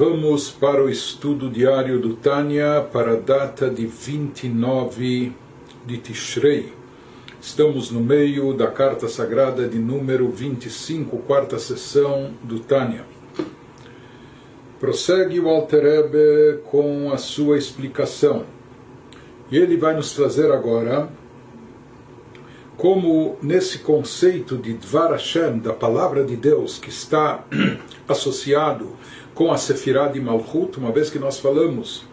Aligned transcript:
vamos 0.00 0.50
para 0.50 0.82
o 0.82 0.88
estudo 0.88 1.50
diário 1.50 1.98
do 1.98 2.16
Tânia 2.16 2.80
para 2.90 3.12
a 3.12 3.16
data 3.16 3.68
de 3.68 3.84
29 3.84 5.30
de 5.84 5.98
Tishrei. 5.98 6.72
Estamos 7.38 7.90
no 7.90 8.00
meio 8.00 8.54
da 8.54 8.68
carta 8.68 9.08
sagrada 9.08 9.68
de 9.68 9.78
número 9.78 10.30
25, 10.30 11.18
quarta 11.18 11.58
sessão 11.58 12.32
do 12.42 12.60
Tânia. 12.60 13.04
Prossegue 14.80 15.38
o 15.38 15.50
Alter 15.50 15.84
Ebe 15.84 16.62
com 16.70 17.12
a 17.12 17.18
sua 17.18 17.58
explicação. 17.58 18.46
E 19.50 19.58
ele 19.58 19.76
vai 19.76 19.94
nos 19.94 20.14
trazer 20.14 20.50
agora 20.50 21.10
como 22.78 23.36
nesse 23.42 23.80
conceito 23.80 24.56
de 24.56 24.72
Dvar 24.72 25.10
Hashem, 25.10 25.58
da 25.58 25.74
palavra 25.74 26.24
de 26.24 26.34
Deus, 26.34 26.78
que 26.78 26.88
está 26.88 27.44
associado 28.08 28.96
com 29.40 29.50
a 29.50 29.56
Sefirah 29.56 30.08
de 30.08 30.20
Malchut, 30.20 30.78
uma 30.78 30.92
vez 30.92 31.08
que 31.08 31.18
nós 31.18 31.40
falamos 31.40 32.04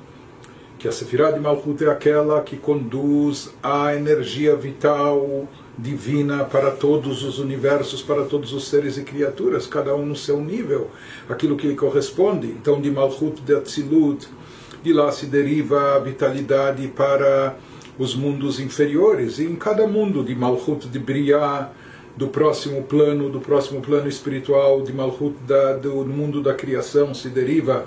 que 0.79 0.87
a 0.87 0.93
Sefirah 0.93 1.31
de 1.31 1.41
Malchut 1.41 1.83
é 1.83 1.89
aquela 1.89 2.41
que 2.41 2.55
conduz 2.55 3.53
a 3.61 3.93
energia 3.93 4.55
vital 4.55 5.45
divina 5.77 6.45
para 6.45 6.71
todos 6.71 7.25
os 7.25 7.37
universos, 7.37 8.01
para 8.01 8.23
todos 8.23 8.53
os 8.53 8.69
seres 8.69 8.97
e 8.97 9.03
criaturas, 9.03 9.67
cada 9.67 9.93
um 9.93 10.05
no 10.05 10.15
seu 10.15 10.39
nível, 10.39 10.89
aquilo 11.27 11.57
que 11.57 11.67
lhe 11.67 11.75
corresponde. 11.75 12.47
Então, 12.47 12.79
de 12.79 12.89
Malchut 12.89 13.41
de 13.41 13.53
Atzilut, 13.53 14.25
de 14.81 14.93
lá 14.93 15.11
se 15.11 15.25
deriva 15.25 15.97
a 15.97 15.99
vitalidade 15.99 16.87
para 16.87 17.57
os 17.99 18.15
mundos 18.15 18.57
inferiores, 18.57 19.37
e 19.37 19.43
em 19.43 19.57
cada 19.57 19.85
mundo 19.85 20.23
de 20.23 20.33
Malchut 20.33 20.87
de 20.87 20.97
Briah, 20.97 21.71
do 22.17 22.27
próximo 22.27 22.83
plano, 22.83 23.29
do 23.29 23.39
próximo 23.39 23.79
plano 23.79 24.09
espiritual 24.09 24.81
de 24.81 24.91
Malhut, 24.91 25.35
da, 25.47 25.73
do 25.73 26.03
mundo 26.05 26.41
da 26.41 26.53
criação, 26.53 27.13
se 27.13 27.29
deriva 27.29 27.85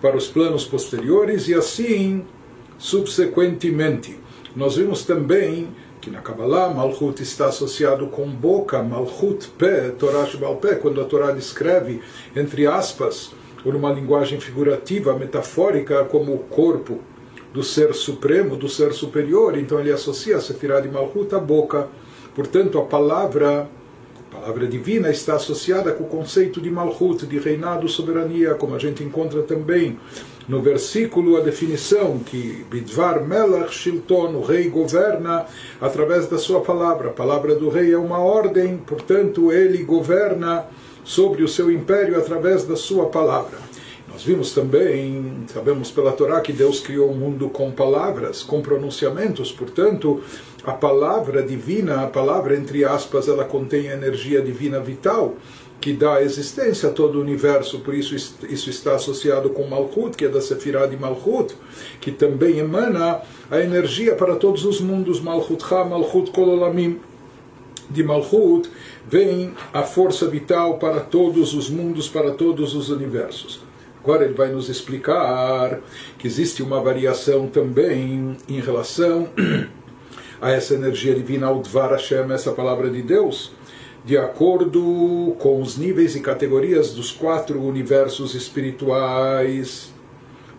para 0.00 0.16
os 0.16 0.28
planos 0.28 0.64
posteriores 0.64 1.48
e 1.48 1.54
assim 1.54 2.24
subsequentemente. 2.78 4.18
Nós 4.54 4.76
vimos 4.76 5.04
também 5.04 5.68
que 6.00 6.10
na 6.10 6.20
Kabbalah 6.20 6.68
Malhut 6.68 7.22
está 7.22 7.46
associado 7.46 8.08
com 8.08 8.28
boca, 8.28 8.82
Malhut 8.82 9.48
pé, 9.58 9.90
Torah 9.90 10.26
Shebal 10.26 10.56
pé, 10.56 10.74
quando 10.74 11.00
a 11.00 11.04
Torá 11.04 11.30
descreve, 11.30 12.00
entre 12.34 12.66
aspas, 12.66 13.30
ou 13.64 13.72
numa 13.72 13.92
linguagem 13.92 14.40
figurativa, 14.40 15.16
metafórica, 15.16 16.04
como 16.04 16.34
o 16.34 16.38
corpo 16.38 17.00
do 17.52 17.62
ser 17.62 17.94
supremo, 17.94 18.56
do 18.56 18.68
ser 18.68 18.92
superior, 18.92 19.56
então 19.56 19.78
ele 19.78 19.92
associa 19.92 20.36
a 20.36 20.40
Sefirah 20.40 20.80
de 20.80 20.88
Malhut 20.88 21.32
à 21.34 21.38
boca. 21.38 21.88
Portanto, 22.34 22.78
a 22.78 22.82
palavra, 22.82 23.68
a 24.30 24.34
palavra 24.34 24.66
divina 24.66 25.10
está 25.10 25.34
associada 25.34 25.92
com 25.92 26.04
o 26.04 26.08
conceito 26.08 26.60
de 26.60 26.70
Malchut, 26.70 27.26
de 27.26 27.38
reinado, 27.38 27.88
soberania, 27.88 28.54
como 28.54 28.74
a 28.74 28.78
gente 28.78 29.02
encontra 29.02 29.42
também 29.42 29.98
no 30.48 30.60
versículo 30.60 31.36
a 31.36 31.40
definição 31.40 32.18
que 32.18 32.64
Bidvar 32.70 33.24
Melach 33.24 33.72
Shilton, 33.72 34.34
o 34.34 34.42
rei 34.42 34.68
governa 34.68 35.46
através 35.80 36.26
da 36.26 36.38
sua 36.38 36.60
palavra. 36.60 37.08
A 37.08 37.12
palavra 37.12 37.54
do 37.54 37.68
rei 37.68 37.92
é 37.92 37.98
uma 37.98 38.18
ordem, 38.18 38.78
portanto, 38.78 39.52
ele 39.52 39.84
governa 39.84 40.66
sobre 41.04 41.42
o 41.42 41.48
seu 41.48 41.70
império 41.70 42.18
através 42.18 42.64
da 42.64 42.76
sua 42.76 43.06
palavra. 43.06 43.58
Nós 44.12 44.24
vimos 44.24 44.52
também, 44.52 45.44
sabemos 45.46 45.90
pela 45.90 46.12
Torá, 46.12 46.42
que 46.42 46.52
Deus 46.52 46.80
criou 46.80 47.10
o 47.10 47.16
mundo 47.16 47.48
com 47.48 47.70
palavras, 47.70 48.42
com 48.42 48.60
pronunciamentos, 48.60 49.50
portanto, 49.50 50.20
a 50.62 50.72
palavra 50.72 51.42
divina, 51.42 52.02
a 52.02 52.06
palavra 52.06 52.54
entre 52.54 52.84
aspas, 52.84 53.26
ela 53.26 53.44
contém 53.44 53.88
a 53.88 53.94
energia 53.94 54.42
divina 54.42 54.78
vital 54.80 55.34
que 55.80 55.94
dá 55.94 56.22
existência 56.22 56.90
a 56.90 56.92
todo 56.92 57.18
o 57.18 57.20
universo, 57.22 57.80
por 57.80 57.94
isso 57.94 58.14
isso 58.14 58.70
está 58.70 58.94
associado 58.94 59.50
com 59.50 59.66
Malchut, 59.66 60.16
que 60.16 60.26
é 60.26 60.28
da 60.28 60.40
Sefirah 60.40 60.86
de 60.86 60.96
Malchut, 60.96 61.56
que 62.00 62.12
também 62.12 62.58
emana 62.58 63.22
a 63.50 63.58
energia 63.60 64.14
para 64.14 64.36
todos 64.36 64.64
os 64.64 64.80
mundos, 64.80 65.20
Malchut 65.20 65.64
Ha, 65.74 65.84
Malchut 65.84 66.30
Kololamim. 66.30 67.00
De 67.90 68.04
Malchut 68.04 68.70
vem 69.08 69.52
a 69.72 69.82
força 69.82 70.26
vital 70.28 70.78
para 70.78 71.00
todos 71.00 71.52
os 71.52 71.68
mundos, 71.68 72.08
para 72.08 72.30
todos 72.30 72.74
os 72.74 72.88
universos. 72.88 73.71
Agora 74.02 74.24
ele 74.24 74.34
vai 74.34 74.48
nos 74.48 74.68
explicar 74.68 75.78
que 76.18 76.26
existe 76.26 76.60
uma 76.60 76.80
variação 76.80 77.46
também 77.46 78.36
em 78.48 78.60
relação 78.60 79.28
a 80.40 80.50
essa 80.50 80.74
energia 80.74 81.14
divina, 81.14 81.46
ao 81.46 81.60
Dvar 81.60 81.92
Hashem, 81.92 82.32
essa 82.32 82.50
palavra 82.50 82.90
de 82.90 83.00
Deus, 83.00 83.52
de 84.04 84.18
acordo 84.18 85.36
com 85.38 85.62
os 85.62 85.78
níveis 85.78 86.16
e 86.16 86.20
categorias 86.20 86.92
dos 86.92 87.12
quatro 87.12 87.62
universos 87.62 88.34
espirituais 88.34 89.91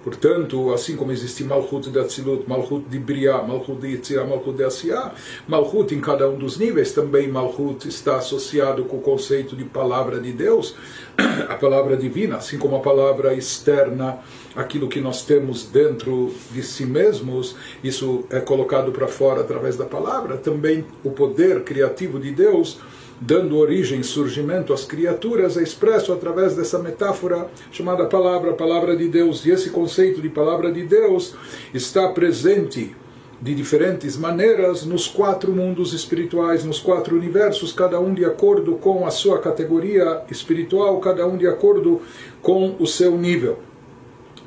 Portanto, 0.03 0.73
assim 0.73 0.97
como 0.97 1.11
existe 1.11 1.43
Malchut 1.45 1.89
de 1.89 1.97
Atzilut, 1.97 2.43
Malchut 2.47 2.85
de 2.89 2.99
Briah, 2.99 3.41
Malchut 3.41 3.79
de 3.79 3.87
Yitzirah, 3.87 4.25
Malchut 4.25 4.57
de 4.57 4.63
Asiah, 4.65 5.13
Malchut 5.47 5.95
em 5.95 6.01
cada 6.01 6.29
um 6.29 6.37
dos 6.37 6.57
níveis, 6.57 6.91
também 6.91 7.29
Malchut 7.29 7.87
está 7.87 8.17
associado 8.17 8.83
com 8.83 8.97
o 8.97 9.01
conceito 9.01 9.55
de 9.55 9.63
palavra 9.63 10.19
de 10.19 10.33
Deus, 10.33 10.75
a 11.47 11.55
palavra 11.55 11.95
divina, 11.95 12.35
assim 12.35 12.57
como 12.57 12.75
a 12.75 12.81
palavra 12.81 13.33
externa, 13.33 14.19
aquilo 14.55 14.89
que 14.89 14.99
nós 14.99 15.23
temos 15.23 15.65
dentro 15.65 16.33
de 16.51 16.61
si 16.61 16.85
mesmos, 16.85 17.55
isso 17.81 18.25
é 18.29 18.41
colocado 18.41 18.91
para 18.91 19.07
fora 19.07 19.39
através 19.39 19.77
da 19.77 19.85
palavra, 19.85 20.35
também 20.35 20.85
o 21.03 21.11
poder 21.11 21.63
criativo 21.63 22.19
de 22.19 22.31
Deus 22.31 22.79
dando 23.25 23.57
origem, 23.57 24.03
surgimento 24.03 24.73
às 24.73 24.83
criaturas, 24.83 25.55
é 25.55 25.63
expresso 25.63 26.11
através 26.11 26.55
dessa 26.55 26.77
metáfora 26.77 27.47
chamada 27.71 28.05
palavra, 28.05 28.53
palavra 28.53 28.97
de 28.97 29.07
Deus. 29.07 29.45
E 29.45 29.51
esse 29.51 29.69
conceito 29.69 30.21
de 30.21 30.27
palavra 30.27 30.71
de 30.71 30.83
Deus 30.83 31.33
está 31.73 32.09
presente 32.09 32.93
de 33.41 33.55
diferentes 33.55 34.17
maneiras 34.17 34.85
nos 34.85 35.07
quatro 35.07 35.51
mundos 35.51 35.93
espirituais, 35.93 36.63
nos 36.63 36.79
quatro 36.79 37.15
universos, 37.15 37.71
cada 37.71 37.99
um 37.99 38.13
de 38.13 38.25
acordo 38.25 38.75
com 38.75 39.05
a 39.05 39.11
sua 39.11 39.39
categoria 39.39 40.21
espiritual, 40.29 40.99
cada 40.99 41.25
um 41.25 41.37
de 41.37 41.47
acordo 41.47 42.01
com 42.41 42.75
o 42.77 42.85
seu 42.85 43.17
nível. 43.17 43.59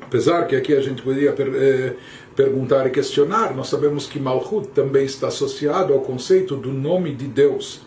Apesar 0.01 0.47
que 0.47 0.55
aqui 0.55 0.73
a 0.73 0.81
gente 0.81 1.01
poderia 1.01 1.33
per 1.33 1.47
eh, 1.53 1.93
perguntar 2.35 2.87
e 2.87 2.91
questionar, 2.91 3.55
nós 3.55 3.67
sabemos 3.67 4.07
que 4.07 4.19
Malchut 4.19 4.67
também 4.69 5.05
está 5.05 5.27
associado 5.27 5.93
ao 5.93 5.99
conceito 5.99 6.55
do 6.55 6.71
nome 6.71 7.13
de 7.13 7.25
Deus 7.25 7.86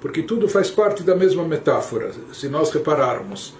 porque 0.00 0.22
tudo 0.22 0.48
faz 0.48 0.70
parte 0.70 1.02
da 1.02 1.14
mesma 1.14 1.44
metáfora. 1.44 2.12
Se 2.32 2.48
nós 2.48 2.70
repararmos, 2.70 3.54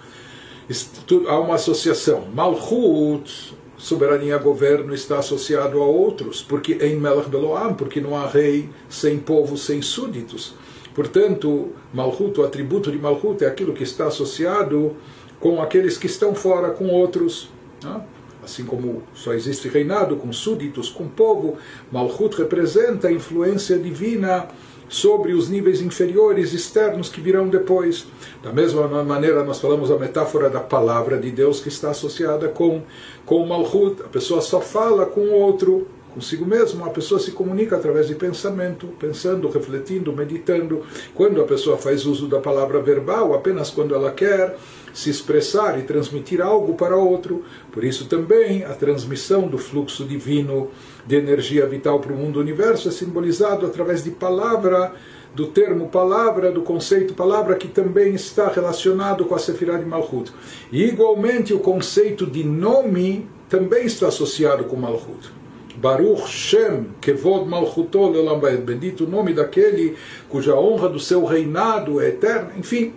há 1.27 1.39
uma 1.39 1.55
associação. 1.55 2.27
Malchut, 2.33 3.55
soberania, 3.77 4.37
governo, 4.37 4.93
está 4.93 5.19
associado 5.19 5.81
a 5.81 5.85
outros, 5.85 6.41
porque 6.41 6.73
em 6.81 6.95
Melech 6.97 7.29
Beloam, 7.29 7.73
porque 7.73 8.01
não 8.01 8.15
há 8.15 8.27
rei 8.27 8.69
sem 8.89 9.17
povo, 9.19 9.57
sem 9.57 9.81
súditos. 9.81 10.55
Portanto, 10.93 11.69
Malchut, 11.93 12.39
o 12.39 12.43
atributo 12.43 12.91
de 12.91 12.97
Malchut 12.97 13.43
é 13.43 13.47
aquilo 13.47 13.73
que 13.73 13.83
está 13.83 14.07
associado 14.07 14.95
com 15.39 15.61
aqueles 15.61 15.97
que 15.97 16.05
estão 16.05 16.35
fora, 16.35 16.71
com 16.71 16.87
outros. 16.89 17.49
Né? 17.83 18.01
Assim 18.43 18.65
como 18.65 19.03
só 19.13 19.33
existe 19.33 19.67
reinado 19.67 20.15
com 20.15 20.33
súditos, 20.33 20.89
com 20.89 21.07
povo, 21.07 21.57
Malchut 21.91 22.35
representa 22.37 23.07
a 23.07 23.11
influência 23.11 23.77
divina 23.77 24.47
sobre 24.91 25.31
os 25.31 25.47
níveis 25.47 25.81
inferiores 25.81 26.51
externos 26.51 27.07
que 27.07 27.21
virão 27.21 27.47
depois. 27.47 28.05
Da 28.43 28.51
mesma 28.51 28.85
maneira, 29.05 29.41
nós 29.41 29.57
falamos 29.57 29.89
a 29.89 29.97
metáfora 29.97 30.49
da 30.49 30.59
palavra 30.59 31.17
de 31.17 31.31
Deus 31.31 31.61
que 31.61 31.69
está 31.69 31.91
associada 31.91 32.49
com, 32.49 32.81
com 33.25 33.41
o 33.41 33.47
Malchut. 33.47 34.01
A 34.01 34.09
pessoa 34.09 34.41
só 34.41 34.59
fala 34.59 35.05
com 35.05 35.21
o 35.21 35.33
outro, 35.33 35.87
consigo 36.13 36.45
mesmo. 36.45 36.85
A 36.85 36.89
pessoa 36.89 37.19
se 37.19 37.31
comunica 37.31 37.75
através 37.75 38.07
de 38.07 38.15
pensamento, 38.15 38.87
pensando, 38.99 39.49
refletindo, 39.49 40.13
meditando. 40.13 40.83
Quando 41.13 41.41
a 41.41 41.45
pessoa 41.45 41.77
faz 41.77 42.05
uso 42.05 42.27
da 42.27 42.39
palavra 42.39 42.81
verbal, 42.81 43.33
apenas 43.33 43.69
quando 43.69 43.95
ela 43.95 44.11
quer 44.11 44.55
se 44.93 45.09
expressar 45.09 45.79
e 45.79 45.83
transmitir 45.83 46.41
algo 46.41 46.75
para 46.75 46.95
outro. 46.95 47.43
Por 47.71 47.83
isso 47.83 48.05
também 48.05 48.63
a 48.63 48.73
transmissão 48.73 49.47
do 49.47 49.57
fluxo 49.57 50.05
divino 50.05 50.69
de 51.05 51.15
energia 51.15 51.65
vital 51.65 51.99
para 51.99 52.13
o 52.13 52.17
mundo 52.17 52.39
universo 52.39 52.89
é 52.89 52.91
simbolizado 52.91 53.65
através 53.65 54.03
de 54.03 54.11
palavra, 54.11 54.93
do 55.33 55.47
termo 55.47 55.87
palavra, 55.87 56.51
do 56.51 56.61
conceito 56.61 57.13
palavra, 57.13 57.55
que 57.55 57.67
também 57.67 58.13
está 58.13 58.49
relacionado 58.49 59.25
com 59.25 59.33
a 59.33 59.39
Sefirah 59.39 59.77
de 59.77 59.85
Malchut. 59.85 60.31
E 60.71 60.83
igualmente 60.83 61.53
o 61.53 61.59
conceito 61.59 62.25
de 62.25 62.43
nome 62.43 63.27
também 63.49 63.85
está 63.85 64.07
associado 64.07 64.65
com 64.65 64.75
Malchut. 64.75 65.40
Baruch 65.77 66.27
Shem 66.27 66.87
Kevod 66.99 67.47
Malchuto 67.47 68.09
Leolam 68.09 68.39
Bendito 68.39 69.05
o 69.05 69.07
nome 69.07 69.33
daquele 69.33 69.95
cuja 70.29 70.55
honra 70.55 70.89
do 70.89 70.99
seu 70.99 71.23
reinado 71.25 72.01
é 72.01 72.09
eterna. 72.09 72.51
Enfim, 72.57 72.93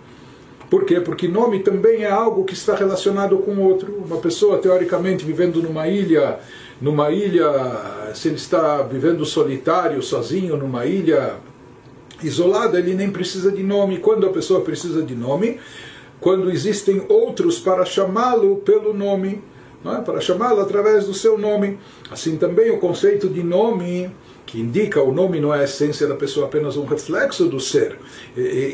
por 0.69 0.83
quê? 0.83 0.99
Porque 0.99 1.27
nome 1.27 1.59
também 1.59 2.03
é 2.03 2.09
algo 2.09 2.43
que 2.43 2.53
está 2.53 2.75
relacionado 2.75 3.37
com 3.37 3.57
outro. 3.59 3.93
Uma 4.05 4.17
pessoa, 4.17 4.57
teoricamente, 4.57 5.23
vivendo 5.23 5.61
numa 5.61 5.87
ilha, 5.87 6.39
numa 6.81 7.11
ilha, 7.11 8.11
se 8.13 8.29
ele 8.29 8.35
está 8.35 8.81
vivendo 8.81 9.25
solitário, 9.25 10.01
sozinho, 10.01 10.57
numa 10.57 10.85
ilha 10.85 11.35
isolada, 12.23 12.79
ele 12.79 12.93
nem 12.93 13.11
precisa 13.11 13.51
de 13.51 13.61
nome. 13.61 13.99
Quando 13.99 14.25
a 14.25 14.31
pessoa 14.31 14.61
precisa 14.61 15.03
de 15.03 15.15
nome, 15.15 15.59
quando 16.19 16.49
existem 16.49 17.05
outros 17.07 17.59
para 17.59 17.85
chamá-lo 17.85 18.57
pelo 18.57 18.93
nome, 18.93 19.41
é? 19.93 20.01
para 20.01 20.21
chamá-lo 20.21 20.61
através 20.61 21.05
do 21.05 21.13
seu 21.13 21.37
nome. 21.37 21.77
Assim 22.09 22.37
também 22.37 22.71
o 22.71 22.79
conceito 22.79 23.27
de 23.27 23.43
nome 23.43 24.09
que 24.45 24.59
indica 24.59 25.01
o 25.01 25.11
nome 25.11 25.39
não 25.39 25.53
é 25.53 25.61
a 25.61 25.63
essência 25.63 26.07
da 26.07 26.15
pessoa, 26.15 26.45
apenas 26.45 26.77
um 26.77 26.85
reflexo 26.85 27.45
do 27.45 27.59
ser, 27.59 27.97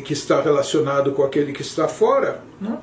que 0.03 0.13
está 0.13 0.41
relacionado 0.41 1.13
com 1.13 1.23
aquele 1.23 1.53
que 1.53 1.61
está 1.61 1.87
fora. 1.87 2.43
Não? 2.59 2.79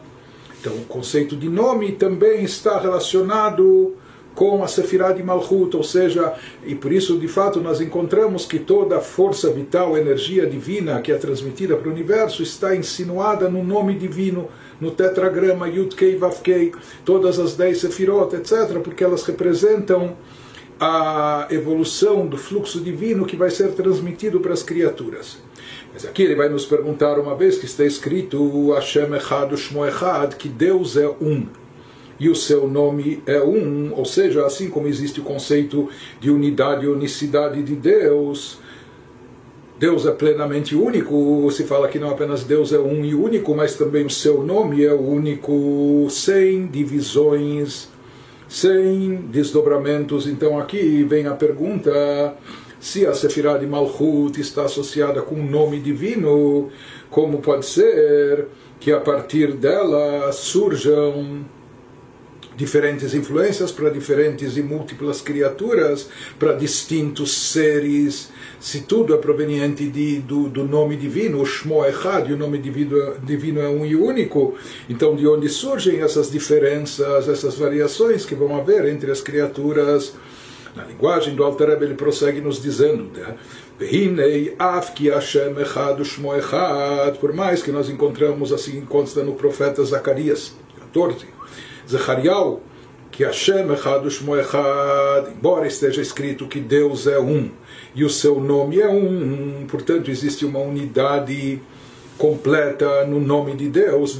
Então, 0.61 0.75
o 0.75 0.85
conceito 0.87 1.37
de 1.37 1.49
nome 1.49 1.93
também 1.93 2.43
está 2.43 2.79
relacionado 2.81 3.95
com 4.35 4.63
a 4.63 4.69
Sefirah 4.69 5.13
de 5.13 5.23
Malchut, 5.23 5.77
ou 5.77 5.83
seja, 5.83 6.33
e 6.65 6.75
por 6.75 6.93
isso 6.93 7.19
de 7.19 7.27
fato 7.27 7.61
nós 7.61 7.81
encontramos 7.81 8.47
que 8.47 8.59
toda 8.59 8.99
a 8.99 9.01
força 9.01 9.51
vital, 9.51 9.97
energia 9.97 10.47
divina 10.47 11.01
que 11.01 11.11
é 11.11 11.17
transmitida 11.17 11.77
para 11.77 11.89
o 11.89 11.93
universo 11.93 12.43
está 12.43 12.75
insinuada 12.75 13.49
no 13.49 13.65
nome 13.65 13.95
divino, 13.95 14.49
no 14.81 14.91
tetragrama 14.91 15.69
Yud 15.69 15.95
Kei 15.95 16.17
Vav 16.17 16.41
Kei, 16.41 16.73
todas 17.05 17.39
as 17.39 17.57
dez 17.57 17.81
Sefirot, 17.81 18.35
etc., 18.35 18.79
porque 18.83 19.03
elas 19.03 19.25
representam 19.25 20.17
a 20.81 21.49
evolução 21.51 22.27
do 22.27 22.37
fluxo 22.37 22.81
divino 22.81 23.27
que 23.27 23.37
vai 23.37 23.51
ser 23.51 23.73
transmitido 23.73 24.41
para 24.41 24.53
as 24.53 24.63
criaturas. 24.63 25.39
Mas 25.93 26.05
aqui 26.05 26.23
ele 26.23 26.37
vai 26.37 26.49
nos 26.49 26.65
perguntar 26.65 27.19
uma 27.19 27.35
vez 27.35 27.59
que 27.59 27.67
está 27.67 27.85
escrito 27.85 28.73
Hashem 28.73 29.15
Echad 29.15 29.57
Shmo 29.57 29.85
Echad, 29.85 30.37
que 30.37 30.49
Deus 30.49 30.97
é 30.97 31.09
um 31.09 31.47
e 32.21 32.29
o 32.29 32.35
seu 32.35 32.67
nome 32.69 33.23
é 33.27 33.41
um, 33.41 33.93
ou 33.95 34.05
seja, 34.05 34.45
assim 34.45 34.69
como 34.69 34.89
existe 34.89 35.21
o 35.21 35.25
conceito 35.25 35.89
de 36.21 36.31
unidade 36.31 36.85
e 36.85 36.89
unicidade 36.89 37.63
de 37.63 37.77
Deus, 37.77 38.59
Deus 39.79 40.07
é 40.07 40.11
plenamente 40.11 40.75
único, 40.75 41.49
se 41.53 41.63
fala 41.63 41.87
que 41.87 42.01
não 42.01 42.11
apenas 42.11 42.43
Deus 42.43 42.73
é 42.73 42.79
um 42.81 43.05
e 43.05 43.15
único, 43.15 43.55
mas 43.55 43.77
também 43.77 44.05
o 44.05 44.11
seu 44.11 44.43
nome 44.43 44.85
é 44.85 44.93
único, 44.93 46.09
sem 46.11 46.67
divisões, 46.67 47.89
sem 48.49 49.17
desdobramentos. 49.31 50.27
Então 50.27 50.59
aqui 50.59 51.05
vem 51.05 51.27
a 51.27 51.35
pergunta 51.35 52.35
se 52.81 53.07
a 53.07 53.15
Sefirah 53.15 53.59
de 53.59 53.67
Malchut 53.67 54.41
está 54.41 54.65
associada 54.65 55.23
com 55.23 55.37
um 55.37 55.49
nome 55.49 55.79
divino, 55.79 56.71
como 57.09 57.39
pode 57.39 57.65
ser 57.67 58.49
que 58.81 58.91
a 58.91 58.99
partir 58.99 59.53
dela 59.53 60.33
surjam 60.33 61.45
diferentes 62.59 63.15
influências 63.15 63.71
para 63.71 63.89
diferentes 63.89 64.57
e 64.57 64.63
múltiplas 64.63 65.21
criaturas, 65.23 66.09
para 66.41 66.55
distintos 66.55 67.53
seres, 67.53 68.31
se 68.59 68.81
tudo 68.81 69.15
é 69.15 69.17
proveniente 69.17 69.87
de, 69.87 70.19
do, 70.19 70.49
do 70.49 70.65
nome 70.65 70.97
divino, 70.97 71.41
o 71.41 71.47
Shmo 71.47 71.85
Echad, 71.85 72.29
e 72.29 72.33
o 72.33 72.37
nome 72.37 72.59
divino, 72.59 73.15
divino 73.23 73.61
é 73.61 73.69
um 73.69 73.87
e 73.87 73.95
único, 73.95 74.57
então 74.91 75.15
de 75.15 75.25
onde 75.25 75.49
surgem 75.49 76.01
essas 76.01 76.33
diferenças, 76.33 77.29
essas 77.29 77.55
variações 77.55 78.27
que 78.27 78.35
vão 78.35 78.57
haver 78.57 78.87
entre 78.87 79.13
as 79.13 79.21
criaturas? 79.21 80.15
Na 80.75 80.85
linguagem 80.85 81.37
do 81.37 81.45
Alter 81.45 81.69
Rebbe, 81.69 81.85
ele 81.85 81.95
prossegue 81.95 82.41
nos 82.41 82.61
dizendo, 82.61 83.05
né? 83.17 83.37
por 87.21 87.33
mais 87.33 87.63
que 87.63 87.71
nós 87.71 87.89
encontramos 87.89 88.53
assim 88.53 88.81
consta 88.81 89.23
no 89.23 89.35
profeta 89.35 89.85
Zacarias 89.85 90.53
14 90.93 91.38
Zechariel, 91.89 92.61
que 93.11 93.25
Hashem 93.25 93.73
Echad 93.73 94.07
Ushmo 94.07 94.37
Echad, 94.37 95.31
embora 95.31 95.67
esteja 95.67 96.03
escrito 96.03 96.47
que 96.47 96.61
Deus 96.61 97.07
é 97.07 97.19
um 97.19 97.51
e 97.95 98.05
o 98.05 98.11
seu 98.11 98.41
nome 98.41 98.81
é 98.81 98.89
um, 98.89 99.67
portanto 99.67 100.11
existe 100.11 100.45
uma 100.45 100.59
unidade 100.59 101.61
completa 102.19 103.07
no 103.07 103.21
nome 103.21 103.55
de 103.55 103.69
Deus, 103.69 104.19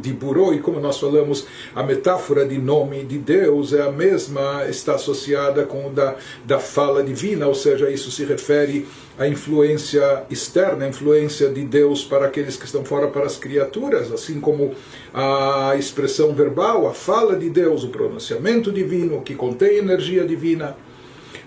Diburo, 0.00 0.54
e 0.54 0.60
como 0.60 0.80
nós 0.80 0.98
falamos, 0.98 1.46
a 1.74 1.82
metáfora 1.82 2.46
de 2.46 2.56
nome 2.58 3.02
de 3.02 3.18
Deus 3.18 3.72
é 3.72 3.82
a 3.82 3.90
mesma, 3.90 4.64
está 4.68 4.94
associada 4.94 5.64
com 5.64 5.92
da, 5.92 6.14
da 6.44 6.60
fala 6.60 7.02
divina, 7.02 7.46
ou 7.46 7.54
seja, 7.54 7.90
isso 7.90 8.10
se 8.12 8.24
refere 8.24 8.86
à 9.18 9.26
influência 9.26 10.22
externa, 10.30 10.84
a 10.84 10.88
influência 10.88 11.48
de 11.48 11.64
Deus 11.64 12.04
para 12.04 12.26
aqueles 12.26 12.56
que 12.56 12.66
estão 12.66 12.84
fora, 12.84 13.08
para 13.08 13.26
as 13.26 13.36
criaturas, 13.36 14.12
assim 14.12 14.40
como 14.40 14.74
a 15.12 15.74
expressão 15.76 16.32
verbal, 16.32 16.86
a 16.86 16.94
fala 16.94 17.34
de 17.34 17.50
Deus, 17.50 17.82
o 17.82 17.88
pronunciamento 17.88 18.70
divino, 18.70 19.22
que 19.22 19.34
contém 19.34 19.78
energia 19.78 20.24
divina. 20.24 20.76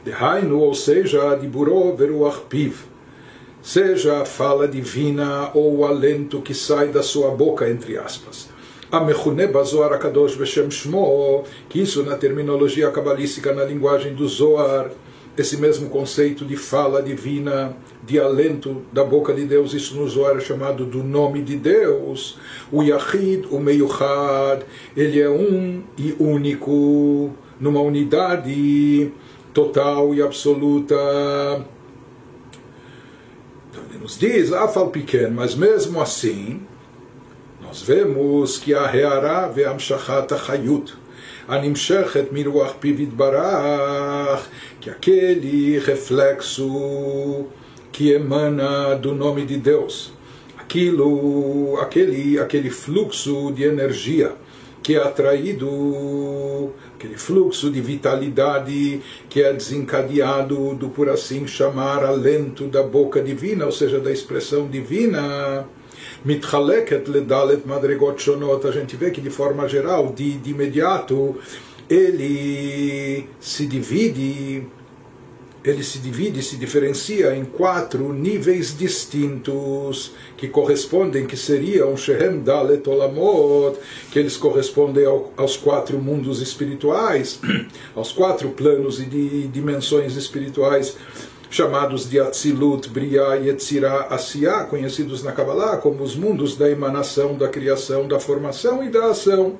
Dehainu, 0.04 0.60
ou 0.60 0.74
seja, 0.74 1.36
Diburo 1.36 1.96
Veruach 1.96 2.42
Piv 2.50 2.91
seja 3.62 4.22
a 4.22 4.26
fala 4.26 4.68
divina 4.68 5.52
ou 5.54 5.78
o 5.78 5.86
alento 5.86 6.42
que 6.42 6.54
sai 6.54 6.90
da 6.90 7.04
sua 7.04 7.32
boca, 7.32 7.70
entre 7.70 7.98
aspas. 7.98 8.50
Amechune 8.92 9.48
Bazoar 9.48 9.94
Akadosh 9.94 10.36
Beshem 10.36 10.70
Shmo, 10.70 11.44
que 11.70 11.82
isso 11.82 12.04
na 12.04 12.18
terminologia 12.18 12.92
cabalística, 12.92 13.54
na 13.54 13.64
linguagem 13.64 14.14
do 14.14 14.28
Zoar, 14.28 14.92
esse 15.38 15.56
mesmo 15.56 15.90
conceito 15.90 16.44
de 16.44 16.58
fala 16.58 17.02
divina, 17.02 17.74
de 18.04 18.20
alento 18.20 18.82
da 18.92 19.04
boca 19.04 19.34
de 19.34 19.46
Deus, 19.46 19.74
isso 19.74 19.96
no 19.96 20.08
Zohar 20.08 20.36
é 20.36 20.42
chamado 20.42 20.86
do 20.86 21.04
nome 21.04 21.42
de 21.42 21.56
Deus. 21.56 22.38
O 22.70 22.84
Yahid, 22.84 23.48
o 23.50 23.58
Meiuchad, 23.58 24.64
ele 24.96 25.22
é 25.22 25.30
um 25.30 25.84
e 25.98 26.14
único, 26.20 27.32
numa 27.60 27.80
unidade 27.80 29.10
total 29.54 30.14
e 30.14 30.22
absoluta 30.22 30.96
nos 34.01 34.19
diz, 34.19 34.53
Afal 34.53 34.89
pequeno, 34.89 35.35
mas 35.35 35.55
mesmo 35.55 36.01
assim, 36.01 36.61
nós 37.61 37.83
vemos 37.83 38.59
que 38.59 38.75
a 38.75 38.87
Reará 38.87 39.49
ve 39.49 39.65
Amshachat 39.65 40.33
Achayut, 40.33 40.93
הנמשכת 41.49 42.25
מרוח 42.33 42.73
פיו 42.81 43.03
יתברך, 43.03 44.49
que 44.81 44.91
aquele 44.91 45.79
reflexo 45.79 47.47
que 47.93 48.13
emana 48.13 48.95
do 48.95 49.15
nome 49.15 49.45
de 49.45 49.57
Deus, 49.57 50.13
aquilo, 50.59 51.79
aquele, 51.81 52.39
aquele 52.39 52.71
fluxo 52.71 53.53
de 53.53 53.65
energia 53.65 54.33
que 54.83 54.95
é 54.95 55.03
atraído 55.03 56.73
aquele 57.02 57.18
fluxo 57.18 57.72
de 57.72 57.82
vitalidade 57.82 59.02
que 59.28 59.42
é 59.42 59.52
desencadeado 59.52 60.76
do, 60.76 60.90
por 60.90 61.10
assim 61.10 61.48
chamar, 61.48 62.04
alento 62.04 62.68
da 62.68 62.84
boca 62.84 63.20
divina, 63.22 63.66
ou 63.66 63.72
seja, 63.72 64.00
da 64.00 64.12
expressão 64.12 64.68
divina. 64.68 65.66
Mitchaleket 66.24 67.10
ledalet 67.10 67.64
madregot 67.66 68.22
shonot, 68.22 68.68
a 68.68 68.72
gente 68.72 68.96
vê 68.96 69.10
que 69.10 69.20
de 69.20 69.32
forma 69.32 69.68
geral, 69.68 70.14
de, 70.14 70.38
de 70.38 70.52
imediato, 70.52 71.36
ele 71.90 73.28
se 73.40 73.66
divide 73.66 74.68
ele 75.64 75.84
se 75.84 76.00
divide, 76.00 76.42
se 76.42 76.58
diferencia 76.58 77.36
em 77.36 77.46
quatro 77.46 78.12
níveis 78.12 78.76
distintos 78.76 80.12
que 80.36 80.48
correspondem, 80.48 81.28
que 81.28 81.38
seriam 81.38 81.96
Shehem 81.96 82.40
Dalet 82.40 82.88
Olamot, 82.90 83.78
que 84.12 84.18
eles 84.18 84.38
correspondem 84.38 85.06
ao, 85.06 85.32
aos 85.38 85.56
quatro 85.58 86.00
mundos 86.00 86.42
espirituais, 86.42 87.40
aos 87.96 88.12
quatro 88.12 88.50
planos 88.50 89.00
e 89.00 89.06
de 89.06 89.48
dimensões 89.50 90.16
espirituais 90.16 90.98
chamados 91.52 92.10
de 92.10 92.20
Atzilut, 92.20 92.90
Briah, 92.90 93.36
Yetzirah, 93.36 94.08
Asiá, 94.10 94.64
conhecidos 94.64 95.22
na 95.22 95.34
Kabbalah 95.34 95.78
como 95.78 96.02
os 96.02 96.16
mundos 96.16 96.56
da 96.56 96.70
emanação, 96.70 97.36
da 97.36 97.50
criação, 97.50 98.08
da 98.08 98.20
formação 98.20 98.84
e 98.84 98.90
da 98.90 99.08
ação. 99.08 99.60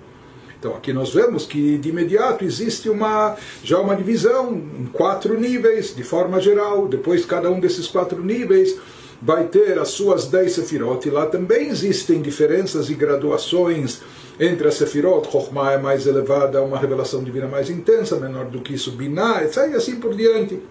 Então 0.62 0.76
aqui 0.76 0.94
nós 0.94 1.12
vemos 1.12 1.48
que 1.48 1.80
de 1.80 1.90
imediato 1.90 2.46
existe 2.46 2.88
uma 2.88 3.36
já 3.64 3.80
uma 3.80 3.96
divisão 3.96 4.54
em 4.54 4.86
quatro 4.86 5.40
níveis, 5.40 5.96
de 5.96 6.04
forma 6.04 6.40
geral. 6.40 6.88
Depois 6.88 7.26
cada 7.26 7.50
um 7.50 7.60
desses 7.60 7.88
quatro 7.88 8.24
níveis 8.24 8.78
vai 9.20 9.46
ter 9.46 9.80
as 9.80 9.88
suas 9.88 10.28
dez 10.28 10.54
sefirot. 10.54 11.08
E 11.08 11.10
lá 11.10 11.26
também 11.26 11.68
existem 11.70 12.22
diferenças 12.22 12.92
e 12.92 12.94
graduações 12.94 14.02
entre 14.40 14.68
as 14.68 14.76
sefirot. 14.76 15.32
Chokhmah 15.32 15.72
é 15.72 15.78
mais 15.80 16.06
elevada, 16.06 16.62
uma 16.62 16.78
revelação 16.78 17.24
divina 17.24 17.48
mais 17.48 17.68
intensa, 17.68 18.18
menor 18.18 18.46
do 18.46 18.62
que 18.62 18.76
isso, 18.76 18.92
Binah, 18.92 19.44
etc. 19.44 19.72
E 19.72 19.76
assim 19.76 19.96
por 19.96 20.14
diante. 20.14 20.62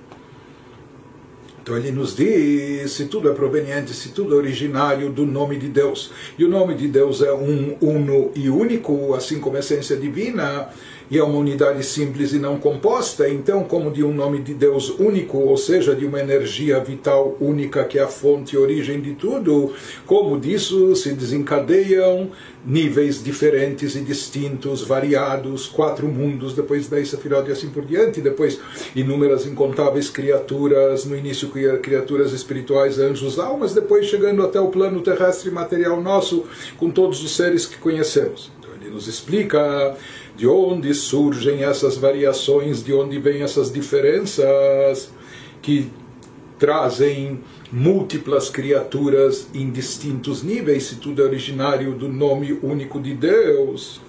Então 1.71 1.79
ele 1.79 1.93
nos 1.93 2.17
diz 2.17 2.91
se 2.91 3.05
tudo 3.05 3.31
é 3.31 3.33
proveniente, 3.33 3.95
se 3.95 4.09
tudo 4.09 4.35
é 4.35 4.37
originário 4.37 5.09
do 5.09 5.25
nome 5.25 5.57
de 5.57 5.69
Deus. 5.69 6.11
E 6.37 6.45
o 6.45 6.49
nome 6.49 6.75
de 6.75 6.89
Deus 6.89 7.23
é 7.23 7.33
um 7.33 7.77
uno 7.81 8.33
e 8.35 8.51
único, 8.51 9.15
assim 9.15 9.39
como 9.39 9.55
a 9.55 9.61
essência 9.61 9.97
divina. 9.97 10.69
E 11.11 11.19
é 11.19 11.25
uma 11.25 11.39
unidade 11.39 11.85
simples 11.85 12.33
e 12.33 12.39
não 12.39 12.59
composta, 12.59 13.29
então, 13.29 13.65
como 13.65 13.91
de 13.91 14.05
um 14.05 14.15
nome 14.15 14.41
de 14.41 14.55
Deus 14.55 14.91
único, 14.99 15.39
ou 15.39 15.57
seja, 15.57 15.95
de 15.95 16.07
uma 16.07 16.21
energia 16.21 16.79
vital 16.79 17.37
única 17.41 17.85
que 17.85 17.99
é 17.99 18.03
a 18.03 18.07
fonte 18.07 18.55
e 18.55 18.59
origem 18.59 19.01
de 19.01 19.15
tudo, 19.15 19.73
como 20.07 20.39
disso 20.39 20.95
se 20.95 21.13
desencadeiam 21.13 22.31
níveis 22.65 23.23
diferentes 23.23 23.97
e 23.97 24.01
distintos, 24.01 24.83
variados, 24.83 25.67
quatro 25.67 26.07
mundos, 26.07 26.55
depois 26.55 26.89
da 26.89 27.03
Sefirot 27.05 27.49
e 27.49 27.53
assim 27.53 27.71
por 27.71 27.85
diante, 27.85 28.21
depois 28.21 28.61
inúmeras 28.95 29.47
incontáveis 29.47 30.09
criaturas, 30.11 31.05
no 31.05 31.17
início 31.17 31.51
criaturas 31.83 32.33
espirituais, 32.33 32.99
anjos, 32.99 33.39
almas, 33.39 33.75
depois 33.75 34.07
chegando 34.07 34.43
até 34.43 34.61
o 34.61 34.69
plano 34.69 35.01
terrestre 35.01 35.51
material 35.51 36.01
nosso, 36.01 36.45
com 36.77 36.91
todos 36.91 37.25
os 37.25 37.35
seres 37.35 37.67
que 37.67 37.79
conhecemos. 37.79 38.53
Então 38.59 38.71
ele 38.81 38.91
nos 38.91 39.09
explica 39.09 39.97
de 40.37 40.47
onde 40.47 40.95
surgem 40.95 41.65
essas 41.65 41.97
variações, 41.97 42.83
de 42.83 42.93
onde 42.93 43.19
vêm 43.19 43.43
essas 43.43 43.73
diferenças 43.73 45.11
que 45.61 45.91
trazem 46.59 47.41
múltiplas 47.73 48.51
criaturas 48.51 49.49
em 49.55 49.71
distintos 49.71 50.43
níveis, 50.43 50.85
se 50.85 50.97
tudo 50.97 51.23
é 51.23 51.25
originário 51.25 51.95
do 51.95 52.09
nome 52.09 52.59
único 52.63 53.01
de 53.01 53.15
Deus. 53.15 54.01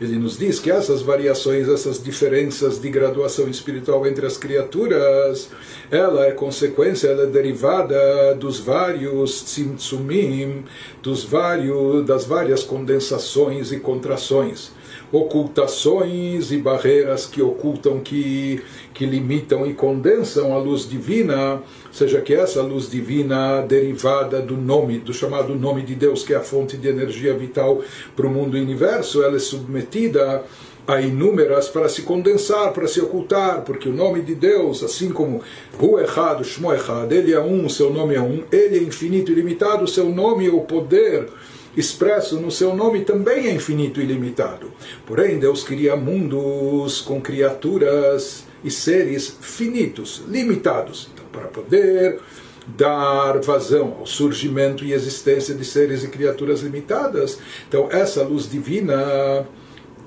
Ele 0.00 0.18
nos 0.18 0.38
diz 0.38 0.58
que 0.58 0.70
essas 0.70 1.02
variações, 1.02 1.68
essas 1.68 2.02
diferenças 2.02 2.80
de 2.80 2.90
graduação 2.90 3.48
espiritual 3.48 4.06
entre 4.06 4.26
as 4.26 4.36
criaturas, 4.36 5.48
ela 5.90 6.26
é 6.26 6.32
consequência, 6.32 7.08
ela 7.08 7.22
é 7.22 7.26
derivada 7.26 8.34
dos 8.34 8.60
vários 8.60 9.42
tzimtzumim, 9.42 10.64
dos 11.02 11.24
vários, 11.24 12.04
das 12.04 12.24
várias 12.24 12.62
condensações 12.62 13.72
e 13.72 13.80
contrações 13.80 14.79
ocultações 15.12 16.52
e 16.52 16.58
barreiras 16.58 17.26
que 17.26 17.42
ocultam, 17.42 18.00
que, 18.00 18.62
que 18.94 19.04
limitam 19.04 19.66
e 19.66 19.74
condensam 19.74 20.54
a 20.54 20.58
luz 20.58 20.88
divina, 20.88 21.60
seja 21.90 22.20
que 22.20 22.34
essa 22.34 22.62
luz 22.62 22.88
divina 22.88 23.60
derivada 23.62 24.40
do 24.40 24.56
nome, 24.56 24.98
do 24.98 25.12
chamado 25.12 25.54
nome 25.54 25.82
de 25.82 25.94
Deus, 25.94 26.22
que 26.22 26.32
é 26.32 26.36
a 26.36 26.42
fonte 26.42 26.76
de 26.76 26.88
energia 26.88 27.34
vital 27.34 27.80
para 28.14 28.26
o 28.26 28.30
mundo 28.30 28.56
e 28.56 28.60
universo, 28.60 29.22
ela 29.22 29.36
é 29.36 29.40
submetida 29.40 30.44
a 30.86 31.00
inúmeras 31.00 31.68
para 31.68 31.88
se 31.88 32.02
condensar, 32.02 32.72
para 32.72 32.86
se 32.88 33.00
ocultar, 33.00 33.62
porque 33.62 33.88
o 33.88 33.92
nome 33.92 34.22
de 34.22 34.34
Deus, 34.34 34.82
assim 34.82 35.10
como 35.10 35.40
Hu 35.80 36.00
Echad, 36.00 36.42
Shmo 36.42 36.72
Echad, 36.72 37.12
ele 37.12 37.32
é 37.32 37.40
um, 37.40 37.68
seu 37.68 37.92
nome 37.92 38.14
é 38.14 38.20
um, 38.20 38.42
ele 38.50 38.78
é 38.78 38.82
infinito 38.82 39.30
e 39.30 39.34
limitado, 39.34 39.86
seu 39.86 40.08
nome 40.08 40.46
é 40.46 40.50
o 40.50 40.60
poder 40.60 41.28
expresso 41.76 42.38
no 42.40 42.50
seu 42.50 42.74
nome 42.74 43.04
também 43.04 43.46
é 43.46 43.52
infinito 43.52 44.00
e 44.00 44.04
limitado. 44.04 44.72
Porém, 45.06 45.38
Deus 45.38 45.62
cria 45.62 45.96
mundos 45.96 47.00
com 47.00 47.20
criaturas 47.20 48.44
e 48.64 48.70
seres 48.70 49.36
finitos, 49.40 50.22
limitados. 50.28 51.08
Então, 51.12 51.24
para 51.32 51.48
poder 51.48 52.18
dar 52.66 53.40
vazão 53.40 53.96
ao 53.98 54.06
surgimento 54.06 54.84
e 54.84 54.92
existência 54.92 55.54
de 55.54 55.64
seres 55.64 56.04
e 56.04 56.08
criaturas 56.08 56.60
limitadas, 56.60 57.38
então 57.68 57.88
essa 57.90 58.22
luz 58.22 58.48
divina 58.48 59.46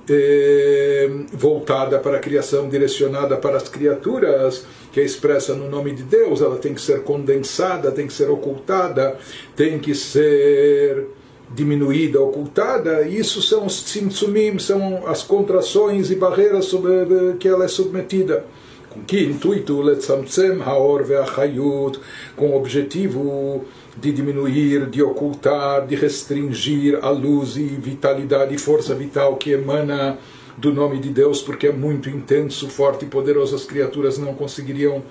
eh, 0.10 1.10
voltada 1.32 2.00
para 2.00 2.17
a 2.17 2.20
criação, 2.20 2.70
direcionada 2.70 3.38
para 3.38 3.58
as 3.58 3.67
criaturas, 3.67 4.65
que 4.91 5.00
é 5.00 5.03
expressa 5.03 5.53
no 5.53 5.70
nome 5.70 5.93
de 5.93 6.03
Deus, 6.03 6.41
ela 6.41 6.58
tem 6.58 6.74
que 6.74 6.82
ser 6.82 7.03
condensada, 7.03 7.91
tem 7.91 8.08
que 8.08 8.13
ser 8.13 8.29
ocultada, 8.29 9.17
tem 9.55 9.79
que 9.79 9.96
ser 9.96 11.08
diminuída, 11.53 12.19
ocultada, 12.19 13.07
isso 13.07 13.41
são 13.41 13.65
os 13.65 13.83
tzimtzumim, 13.83 14.57
são 14.57 15.07
as 15.07 15.24
contrações 15.24 16.10
e 16.10 16.15
barreiras 16.15 16.65
sobre 16.65 17.36
que 17.39 17.48
ela 17.48 17.65
é 17.65 17.67
submetida. 17.67 18.45
Com 18.89 19.01
que 19.01 19.24
intuito? 19.24 19.81
Letzamtzem 19.81 20.62
haor 20.62 21.03
ve'achayut, 21.03 22.00
com 22.36 22.51
o 22.51 22.55
objetivo 22.55 23.65
de 23.98 24.12
diminuir, 24.12 24.88
de 24.88 25.01
ocultar, 25.01 25.86
de 25.86 25.95
restringir 25.95 27.00
a 27.01 27.10
luz 27.10 27.57
e 27.57 27.63
vitalidade 27.63 28.53
e 28.53 28.57
força 28.57 28.93
vital 28.93 29.36
que 29.36 29.51
emana 29.51 30.17
do 30.57 30.72
nome 30.72 31.00
de 31.00 31.10
Deus, 31.10 31.41
porque 31.41 31.67
é 31.67 31.72
muito 31.72 32.10
intenso, 32.10 32.69
forte 32.69 33.05
e 33.05 33.07
poderoso, 33.07 33.55
as 33.55 33.65
criaturas 33.65 34.19
não 34.19 34.36
conseguiriam 34.36 35.01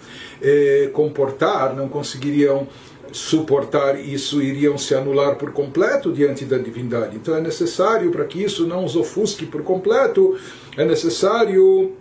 eh, 0.40 0.88
comportar, 0.92 1.74
não 1.74 1.88
conseguiriam 1.88 2.68
suportar 3.12 4.00
isso 4.00 4.42
iriam 4.42 4.76
se 4.78 4.94
anular 4.94 5.36
por 5.36 5.52
completo 5.52 6.10
diante 6.10 6.44
da 6.44 6.58
divindade. 6.58 7.16
Então 7.16 7.36
é 7.36 7.40
necessário, 7.40 8.10
para 8.10 8.24
que 8.24 8.42
isso 8.42 8.66
não 8.66 8.84
os 8.84 8.96
ofusque 8.96 9.46
por 9.46 9.62
completo, 9.62 10.36
é 10.76 10.84
necessário 10.84 11.92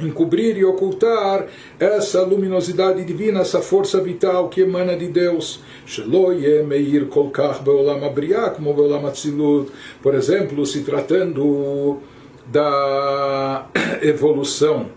encobrir 0.00 0.56
e 0.56 0.64
ocultar 0.64 1.46
essa 1.78 2.22
luminosidade 2.22 3.04
divina, 3.04 3.40
essa 3.40 3.60
força 3.60 4.00
vital 4.00 4.48
que 4.48 4.60
emana 4.60 4.96
de 4.96 5.08
Deus. 5.08 5.60
Por 10.02 10.14
exemplo, 10.14 10.66
se 10.66 10.82
tratando 10.82 11.98
da 12.46 13.66
evolução 14.02 14.90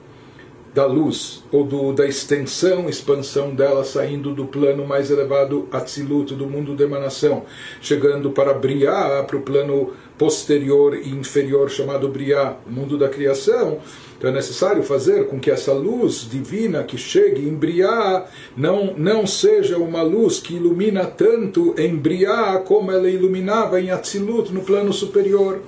da 0.78 0.86
luz 0.86 1.44
ou 1.52 1.64
do, 1.64 1.92
da 1.92 2.06
extensão, 2.06 2.88
expansão 2.88 3.50
dela 3.50 3.84
saindo 3.84 4.32
do 4.32 4.46
plano 4.46 4.86
mais 4.86 5.10
elevado 5.10 5.68
Atzilut, 5.72 6.36
do 6.36 6.46
mundo 6.46 6.76
de 6.76 6.84
emanação, 6.84 7.46
chegando 7.82 8.30
para 8.30 8.54
Briá, 8.54 9.24
para 9.26 9.38
o 9.38 9.42
plano 9.42 9.94
posterior 10.20 10.96
e 10.96 11.10
inferior 11.10 11.72
chamado 11.72 12.08
Briá, 12.08 12.58
o 12.68 12.72
mundo 12.72 12.96
da 12.96 13.10
criação. 13.10 13.80
Então 14.20 14.30
é 14.30 14.34
necessário 14.34 14.84
fazer 14.84 15.26
com 15.26 15.40
que 15.40 15.50
essa 15.50 15.74
luz 15.74 16.28
divina 16.30 16.84
que 16.84 16.96
chegue 16.98 17.42
em 17.42 17.56
Briá 17.56 18.28
não, 18.56 18.94
não 18.96 19.26
seja 19.26 19.80
uma 19.80 20.04
luz 20.04 20.40
que 20.40 20.58
ilumina 20.58 21.08
tanto 21.08 21.74
em 21.76 21.96
Briá 21.96 22.62
como 22.64 22.92
ela 22.92 23.10
iluminava 23.10 23.82
em 23.82 23.90
Atzilut, 23.90 24.54
no 24.54 24.62
plano 24.62 24.94
superior 24.94 25.60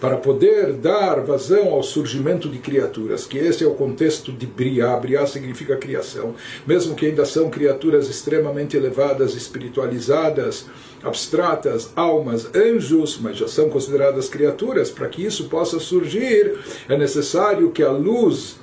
para 0.00 0.16
poder 0.16 0.74
dar 0.74 1.20
vazão 1.22 1.72
ao 1.72 1.82
surgimento 1.82 2.48
de 2.48 2.58
criaturas, 2.58 3.24
que 3.26 3.38
esse 3.38 3.64
é 3.64 3.66
o 3.66 3.74
contexto 3.74 4.30
de 4.30 4.46
Briá. 4.46 4.94
Briá 4.96 5.26
significa 5.26 5.76
criação, 5.76 6.34
mesmo 6.66 6.94
que 6.94 7.06
ainda 7.06 7.24
são 7.24 7.48
criaturas 7.48 8.08
extremamente 8.08 8.76
elevadas, 8.76 9.34
espiritualizadas, 9.34 10.66
abstratas, 11.02 11.90
almas, 11.96 12.48
anjos, 12.54 13.18
mas 13.20 13.38
já 13.38 13.48
são 13.48 13.70
consideradas 13.70 14.28
criaturas. 14.28 14.90
Para 14.90 15.08
que 15.08 15.24
isso 15.24 15.48
possa 15.48 15.78
surgir, 15.80 16.58
é 16.88 16.96
necessário 16.96 17.70
que 17.70 17.82
a 17.82 17.90
luz 17.90 18.56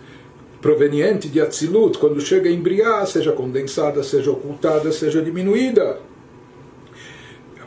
proveniente 0.61 1.27
de 1.27 1.41
Atzilut, 1.41 1.97
quando 1.97 2.21
chega 2.21 2.49
em 2.49 2.61
Briá, 2.61 3.05
seja 3.05 3.31
condensada, 3.31 4.01
seja 4.03 4.31
ocultada, 4.31 4.91
seja 4.91 5.21
diminuída. 5.21 5.97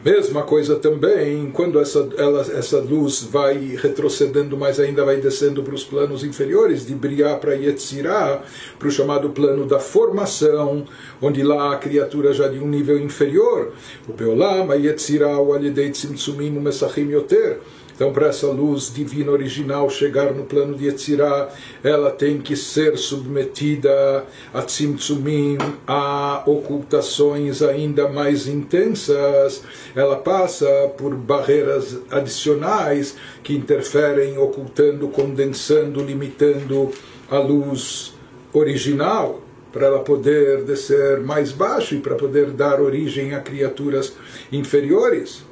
Mesma 0.06 0.44
coisa 0.44 0.76
também, 0.76 1.50
quando 1.50 1.80
essa, 1.80 2.08
ela, 2.16 2.40
essa 2.40 2.78
luz 2.78 3.24
vai 3.24 3.76
retrocedendo, 3.76 4.56
mas 4.56 4.78
ainda 4.78 5.04
vai 5.04 5.16
descendo 5.16 5.64
para 5.64 5.74
os 5.74 5.82
planos 5.82 6.22
inferiores, 6.22 6.86
de 6.86 6.94
Briá 6.94 7.34
para 7.34 7.54
Yetzirá, 7.54 8.40
para 8.78 8.86
o 8.86 8.90
chamado 8.92 9.30
plano 9.30 9.66
da 9.66 9.80
formação, 9.80 10.84
onde 11.20 11.42
lá 11.42 11.72
a 11.72 11.76
criatura 11.78 12.32
já 12.32 12.46
de 12.46 12.60
um 12.60 12.68
nível 12.68 13.00
inferior, 13.00 13.72
o 14.08 14.12
Beolam, 14.12 14.70
a 14.70 14.76
Yetzirá, 14.76 15.40
o 15.40 15.52
Alidei 15.52 15.90
Tzimtzumim, 15.90 16.56
o 16.56 16.60
Mesachim 16.60 17.10
Yoter, 17.10 17.58
então, 17.96 18.12
para 18.12 18.26
essa 18.26 18.48
luz 18.48 18.92
divina 18.94 19.32
original 19.32 19.88
chegar 19.88 20.34
no 20.34 20.44
plano 20.44 20.74
de 20.74 20.84
Yetzirah, 20.84 21.48
ela 21.82 22.10
tem 22.10 22.38
que 22.38 22.54
ser 22.54 22.98
submetida 22.98 24.22
a 24.52 24.60
tzimtzumim, 24.60 25.56
a 25.86 26.42
ocultações 26.46 27.62
ainda 27.62 28.06
mais 28.06 28.46
intensas. 28.46 29.62
Ela 29.94 30.16
passa 30.16 30.66
por 30.98 31.14
barreiras 31.14 31.96
adicionais 32.10 33.16
que 33.42 33.54
interferem, 33.54 34.36
ocultando, 34.36 35.08
condensando, 35.08 36.04
limitando 36.04 36.90
a 37.30 37.38
luz 37.38 38.12
original 38.52 39.40
para 39.72 39.86
ela 39.86 40.00
poder 40.00 40.64
descer 40.64 41.20
mais 41.20 41.50
baixo 41.50 41.94
e 41.94 42.00
para 42.00 42.14
poder 42.14 42.50
dar 42.50 42.78
origem 42.78 43.34
a 43.34 43.40
criaturas 43.40 44.12
inferiores. 44.52 45.44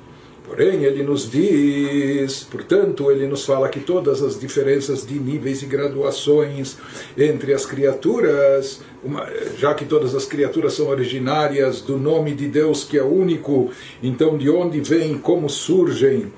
Porém, 0.47 0.85
ele 0.85 1.03
nos 1.03 1.31
diz, 1.31 2.45
portanto, 2.45 3.11
ele 3.11 3.27
nos 3.27 3.47
fala 3.47 3.67
que 3.67 3.81
todas 3.81 4.23
as 4.23 4.39
diferenças 4.39 5.07
de 5.07 5.19
níveis 5.19 5.63
e 5.63 5.67
graduações 5.67 6.77
entre 7.17 7.55
as 7.55 7.65
criaturas, 7.65 8.83
uma, 9.03 9.27
já 9.57 9.73
que 9.73 9.87
todas 9.87 10.15
as 10.15 10.27
criaturas 10.27 10.75
são 10.75 10.89
originárias 10.89 11.81
do 11.81 11.97
nome 11.97 12.35
de 12.35 12.47
Deus 12.47 12.85
que 12.85 12.99
é 12.99 13.03
único, 13.03 13.71
então 14.03 14.37
de 14.37 14.51
onde 14.51 14.81
vêm, 14.81 15.17
como 15.17 15.49
surgem 15.49 16.31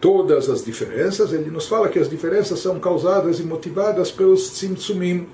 todas 0.00 0.48
as 0.48 0.64
diferenças, 0.64 1.30
ele 1.34 1.50
nos 1.50 1.68
fala 1.68 1.90
que 1.90 1.98
as 1.98 2.08
diferenças 2.08 2.60
são 2.60 2.80
causadas 2.80 3.40
e 3.40 3.42
motivadas 3.42 4.10
pelos 4.10 4.48
tzimtzumim, 4.52 5.26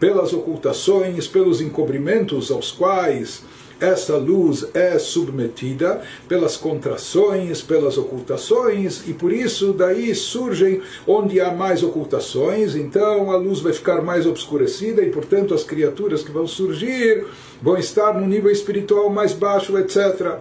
pelas 0.00 0.32
ocultações, 0.32 1.28
pelos 1.28 1.60
encobrimentos 1.60 2.50
aos 2.50 2.72
quais 2.72 3.44
essa 3.80 4.16
luz 4.16 4.66
é 4.74 4.98
submetida 4.98 6.02
pelas 6.28 6.56
contrações, 6.56 7.62
pelas 7.62 7.96
ocultações, 7.96 9.08
e 9.08 9.14
por 9.14 9.32
isso 9.32 9.72
daí 9.72 10.14
surgem 10.14 10.82
onde 11.06 11.40
há 11.40 11.50
mais 11.50 11.82
ocultações, 11.82 12.74
então 12.74 13.30
a 13.30 13.36
luz 13.36 13.60
vai 13.60 13.72
ficar 13.72 14.02
mais 14.02 14.26
obscurecida 14.26 15.02
e, 15.02 15.10
portanto, 15.10 15.54
as 15.54 15.64
criaturas 15.64 16.22
que 16.22 16.30
vão 16.30 16.46
surgir 16.46 17.24
vão 17.62 17.76
estar 17.76 18.12
no 18.18 18.26
nível 18.26 18.50
espiritual 18.50 19.08
mais 19.10 19.32
baixo, 19.32 19.76
etc. 19.78 20.38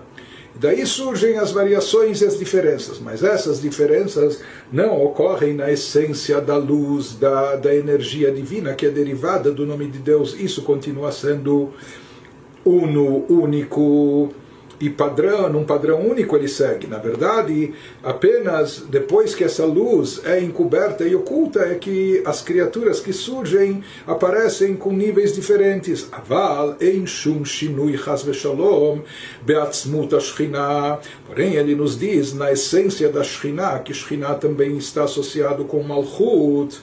Daí 0.56 0.86
surgem 0.86 1.38
as 1.38 1.52
variações 1.52 2.22
e 2.22 2.26
as 2.26 2.38
diferenças, 2.38 3.00
mas 3.00 3.24
essas 3.24 3.62
diferenças 3.62 4.42
não 4.72 5.02
ocorrem 5.02 5.54
na 5.54 5.72
essência 5.72 6.42
da 6.42 6.58
luz, 6.58 7.14
da, 7.14 7.56
da 7.56 7.74
energia 7.74 8.30
divina 8.30 8.74
que 8.74 8.86
é 8.86 8.90
derivada 8.90 9.52
do 9.52 9.66
nome 9.66 9.88
de 9.88 10.00
Deus. 10.00 10.36
Isso 10.38 10.64
continua 10.64 11.14
sendo 11.14 11.70
uno, 12.66 13.26
único 13.30 14.34
e 14.80 14.90
padrão, 14.90 15.50
num 15.50 15.66
padrão 15.66 16.00
único 16.00 16.36
ele 16.36 16.48
segue. 16.48 16.88
Na 16.88 16.98
verdade, 16.98 17.74
apenas 18.02 18.86
depois 18.90 19.36
que 19.36 19.44
essa 19.44 19.66
luz 19.66 20.22
é 20.24 20.40
encoberta 20.40 21.04
e 21.04 21.16
oculta 21.16 21.60
é 21.60 21.76
que 21.76 22.22
as 22.26 22.42
criaturas 22.42 23.00
que 23.00 23.12
surgem 23.12 23.84
aparecem 24.08 24.76
com 24.76 24.94
níveis 24.94 25.34
diferentes. 25.34 26.08
Aval 26.12 26.78
ein 26.82 27.06
shum 27.06 27.44
shinui 27.44 27.98
chas 27.98 28.26
beatzmut 29.46 30.16
ashchina. 30.16 31.00
Porém, 31.28 31.56
ele 31.56 31.76
nos 31.76 32.00
diz 32.00 32.34
na 32.34 32.52
essência 32.52 33.10
da 33.10 33.24
Shekhinah, 33.24 33.80
que 33.80 33.94
Shekhinah 33.94 34.36
também 34.36 34.78
está 34.78 35.04
associado 35.04 35.66
com 35.66 35.84
Malchut, 35.84 36.80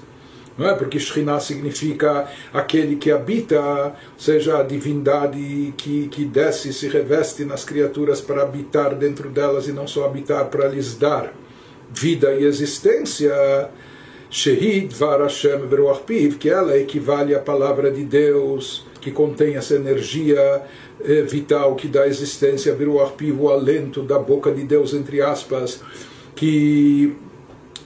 não 0.57 0.69
é? 0.69 0.75
Porque 0.75 0.99
Shekhinah 0.99 1.41
significa 1.41 2.29
aquele 2.53 2.97
que 2.97 3.11
habita, 3.11 3.61
ou 3.61 3.93
seja, 4.19 4.59
a 4.59 4.63
divindade 4.63 5.75
que, 5.77 6.09
que 6.09 6.25
desce 6.25 6.71
e 6.71 6.73
se 6.73 6.89
reveste 6.89 7.45
nas 7.45 7.65
criaturas 7.65 8.21
para 8.21 8.43
habitar 8.43 8.95
dentro 8.95 9.29
delas 9.29 9.69
e 9.69 9.73
não 9.73 9.87
só 9.87 10.07
habitar 10.07 10.47
para 10.47 10.69
lhes 10.69 10.95
dar 10.95 11.33
vida 11.93 12.33
e 12.33 12.45
existência. 12.45 13.71
Shehid 14.29 14.93
var 14.95 15.21
Hashem 15.21 15.69
Piv, 16.05 16.37
que 16.37 16.51
ela 16.51 16.77
equivale 16.77 17.35
à 17.35 17.39
palavra 17.39 17.91
de 17.91 18.05
Deus, 18.05 18.85
que 19.01 19.11
contém 19.13 19.55
essa 19.55 19.75
energia 19.75 20.63
eh, 21.05 21.23
vital 21.23 21.77
que 21.77 21.87
dá 21.87 22.07
existência, 22.09 22.75
Veruach 22.75 23.13
Piv, 23.13 23.41
o 23.41 23.51
alento 23.51 24.03
da 24.03 24.19
boca 24.19 24.51
de 24.51 24.65
Deus, 24.65 24.95
entre 24.95 25.21
aspas, 25.21 25.81
que 26.35 27.15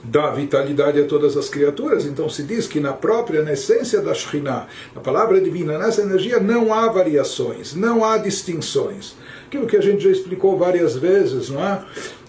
dá 0.03 0.31
vitalidade 0.31 0.99
a 0.99 1.05
todas 1.05 1.37
as 1.37 1.49
criaturas. 1.49 2.05
Então 2.05 2.29
se 2.29 2.43
diz 2.43 2.67
que 2.67 2.79
na 2.79 2.93
própria, 2.93 3.43
na 3.43 3.53
essência 3.53 4.01
da 4.01 4.13
Shekhinah, 4.13 4.67
na 4.95 5.01
palavra 5.01 5.39
divina, 5.39 5.77
nessa 5.77 6.01
energia, 6.01 6.39
não 6.39 6.73
há 6.73 6.87
variações, 6.89 7.75
não 7.75 8.03
há 8.03 8.17
distinções. 8.17 9.15
Aquilo 9.47 9.67
que 9.67 9.77
a 9.77 9.81
gente 9.81 10.03
já 10.03 10.09
explicou 10.09 10.57
várias 10.57 10.95
vezes, 10.95 11.49
não 11.49 11.63
é? 11.63 11.83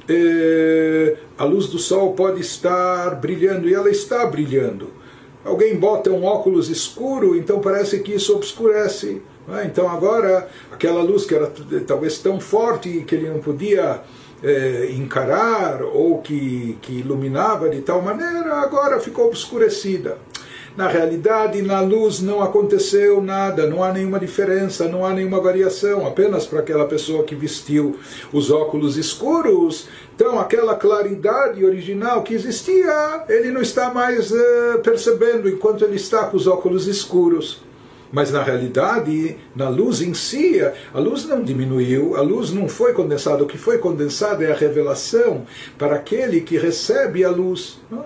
é 0.09 1.17
a 1.39 1.45
luz 1.45 1.69
do 1.69 1.79
sol 1.79 2.13
pode 2.15 2.41
estar 2.41 3.15
brilhando 3.17 3.69
e 3.69 3.75
ela 3.75 3.91
está 3.91 4.27
brilhando. 4.27 4.91
Alguém 5.45 5.77
bota 5.77 6.11
um 6.11 6.25
óculos 6.25 6.69
escuro, 6.69 7.37
então 7.37 7.61
parece 7.61 7.99
que 8.01 8.13
isso 8.13 8.35
obscurece. 8.35 9.23
É? 9.49 9.65
Então 9.65 9.91
agora, 9.91 10.49
aquela 10.71 11.03
luz 11.03 11.25
que 11.25 11.35
era 11.35 11.51
talvez 11.85 12.19
tão 12.19 12.39
forte 12.39 13.03
que 13.07 13.15
ele 13.15 13.29
não 13.29 13.41
podia 13.41 14.01
é, 14.43 14.91
encarar 14.93 15.83
ou 15.83 16.21
que, 16.21 16.77
que 16.83 16.99
iluminava 16.99 17.69
de 17.69 17.81
tal 17.81 18.03
maneira, 18.03 18.57
agora 18.57 19.01
ficou 19.01 19.27
obscurecida. 19.27 20.19
Na 20.75 20.89
realidade, 20.89 21.61
na 21.61 21.81
luz 21.81 22.21
não 22.21 22.41
aconteceu 22.41 23.23
nada, 23.23 23.67
não 23.67 23.85
há 23.85 23.93
nenhuma 23.93 24.19
diferença, 24.19 24.89
não 24.89 25.05
há 25.05 25.13
nenhuma 25.13 25.39
variação, 25.39 26.07
apenas 26.07 26.47
para 26.47 26.61
aquela 26.61 26.87
pessoa 26.87 27.25
que 27.25 27.35
vestiu 27.35 27.99
os 28.33 28.51
óculos 28.51 28.97
escuros. 28.97 29.87
Então, 30.17 30.41
aquela 30.41 30.75
claridade 30.75 31.63
original 31.63 32.23
que 32.23 32.33
existia, 32.33 33.25
ele 33.29 33.51
não 33.51 33.61
está 33.61 33.93
mais 33.93 34.31
uh, 34.31 34.79
percebendo 34.83 35.47
enquanto 35.47 35.85
ele 35.85 35.97
está 35.97 36.25
com 36.25 36.39
os 36.39 36.47
óculos 36.47 36.87
escuros. 36.87 37.61
Mas 38.13 38.31
na 38.31 38.43
realidade, 38.43 39.37
na 39.57 39.71
luz 39.71 40.03
em 40.03 40.13
si, 40.13 40.61
a 40.93 40.99
luz 40.99 41.27
não 41.27 41.43
diminuiu, 41.43 42.15
a 42.15 42.21
luz 42.21 42.53
não 42.53 42.69
foi 42.69 42.93
condensada. 42.93 43.43
O 43.43 43.47
que 43.47 43.57
foi 43.57 43.79
condensado 43.79 44.45
é 44.45 44.53
a 44.53 44.57
revelação 44.57 45.47
para 45.79 45.97
aquele 45.97 46.43
que 46.43 46.59
recebe 46.59 47.25
a 47.25 47.31
luz. 47.31 47.81
Não? 47.91 48.05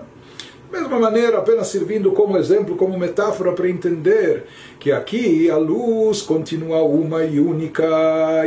Da 0.71 0.81
mesma 0.81 0.99
maneira, 0.99 1.37
apenas 1.37 1.67
servindo 1.67 2.11
como 2.11 2.37
exemplo, 2.37 2.75
como 2.75 2.99
metáfora 2.99 3.53
para 3.53 3.69
entender 3.69 4.43
que 4.77 4.91
aqui 4.91 5.49
a 5.49 5.55
luz 5.55 6.21
continua 6.21 6.83
uma 6.83 7.23
e 7.23 7.39
única, 7.39 7.85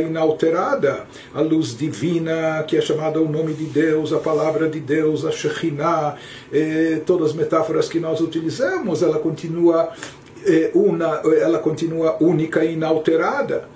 inalterada. 0.00 1.06
A 1.34 1.40
luz 1.40 1.76
divina, 1.76 2.62
que 2.68 2.76
é 2.76 2.80
chamada 2.80 3.20
o 3.20 3.28
nome 3.28 3.54
de 3.54 3.64
Deus, 3.64 4.12
a 4.12 4.18
palavra 4.18 4.68
de 4.68 4.78
Deus, 4.80 5.24
a 5.24 5.30
Shekhinah, 5.30 6.16
eh, 6.52 7.00
todas 7.06 7.30
as 7.30 7.34
metáforas 7.34 7.88
que 7.88 7.98
nós 7.98 8.20
utilizamos, 8.20 9.02
ela 9.02 9.18
continua 9.18 9.90
é 10.19 10.19
una, 10.74 11.20
ela 11.38 11.58
continua 11.58 12.16
única 12.20 12.64
e 12.64 12.72
inalterada. 12.72 13.68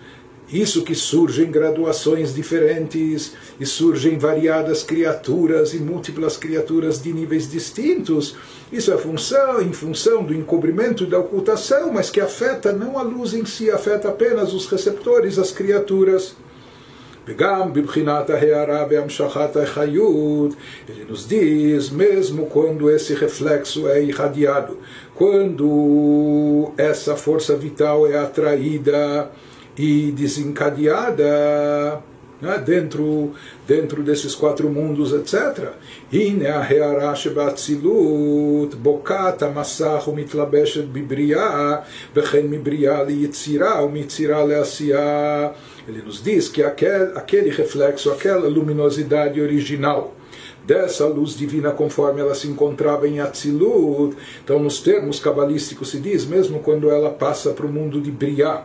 Isso 0.52 0.84
que 0.84 0.94
surgem 0.94 1.50
graduações 1.50 2.34
diferentes 2.34 3.32
e 3.58 3.64
surgem 3.64 4.18
variadas 4.18 4.82
criaturas 4.82 5.72
e 5.72 5.78
múltiplas 5.78 6.36
criaturas 6.36 7.02
de 7.02 7.12
níveis 7.12 7.50
distintos. 7.50 8.36
Isso 8.70 8.92
é 8.92 8.98
função, 8.98 9.62
em 9.62 9.72
função 9.72 10.22
do 10.22 10.34
encobrimento 10.34 11.04
e 11.04 11.06
da 11.06 11.18
ocultação, 11.18 11.92
mas 11.92 12.10
que 12.10 12.20
afeta 12.20 12.72
não 12.72 12.98
a 12.98 13.02
luz 13.02 13.32
em 13.32 13.46
si, 13.46 13.70
afeta 13.70 14.08
apenas 14.08 14.52
os 14.52 14.66
receptores, 14.66 15.38
as 15.38 15.50
criaturas. 15.50 16.36
Begam 17.26 17.72
bibchinat 17.72 18.28
a 18.30 18.84
beamshachat 18.86 19.56
ha'chayut. 19.56 20.54
Ele 20.88 21.04
nos 21.08 21.26
diz, 21.26 21.90
mesmo 21.90 22.46
quando 22.46 22.90
esse 22.90 23.14
reflexo 23.14 23.88
é 23.88 24.02
irradiado, 24.02 24.78
quando 25.14 26.72
essa 26.76 27.16
força 27.16 27.56
vital 27.56 28.06
é 28.06 28.18
atraída 28.18 29.30
e 29.76 30.12
desencadeada, 30.12 32.02
né, 32.42 32.58
dentro, 32.58 33.32
dentro 33.66 34.02
desses 34.02 34.34
quatro 34.34 34.68
mundos, 34.68 35.12
etc. 35.12 35.70
Ine 36.12 36.46
a 36.46 36.60
rearash 36.60 37.28
batzilut, 37.28 38.76
bokat 38.76 39.42
amasach 39.42 40.08
umitlabeshet 40.08 40.86
bibriah, 40.86 41.84
bechen 42.14 42.48
mibriah 42.48 43.02
liyitzirah, 43.02 43.82
umitzirah 43.82 44.44
leasiyah. 44.44 45.54
Ele 45.86 46.02
nos 46.02 46.22
diz 46.22 46.48
que 46.48 46.62
aquele, 46.62 47.12
aquele 47.14 47.50
reflexo, 47.50 48.10
aquela 48.10 48.48
luminosidade 48.48 49.40
original, 49.40 50.14
dessa 50.66 51.06
luz 51.06 51.36
divina 51.36 51.70
conforme 51.70 52.20
ela 52.20 52.34
se 52.34 52.48
encontrava 52.48 53.06
em 53.06 53.20
Atzilut. 53.20 54.16
Então, 54.42 54.58
nos 54.58 54.80
termos 54.80 55.20
cabalísticos 55.20 55.90
se 55.90 55.98
diz, 55.98 56.24
mesmo 56.24 56.60
quando 56.60 56.90
ela 56.90 57.10
passa 57.10 57.50
para 57.50 57.66
o 57.66 57.72
mundo 57.72 58.00
de 58.00 58.10
Briah, 58.10 58.64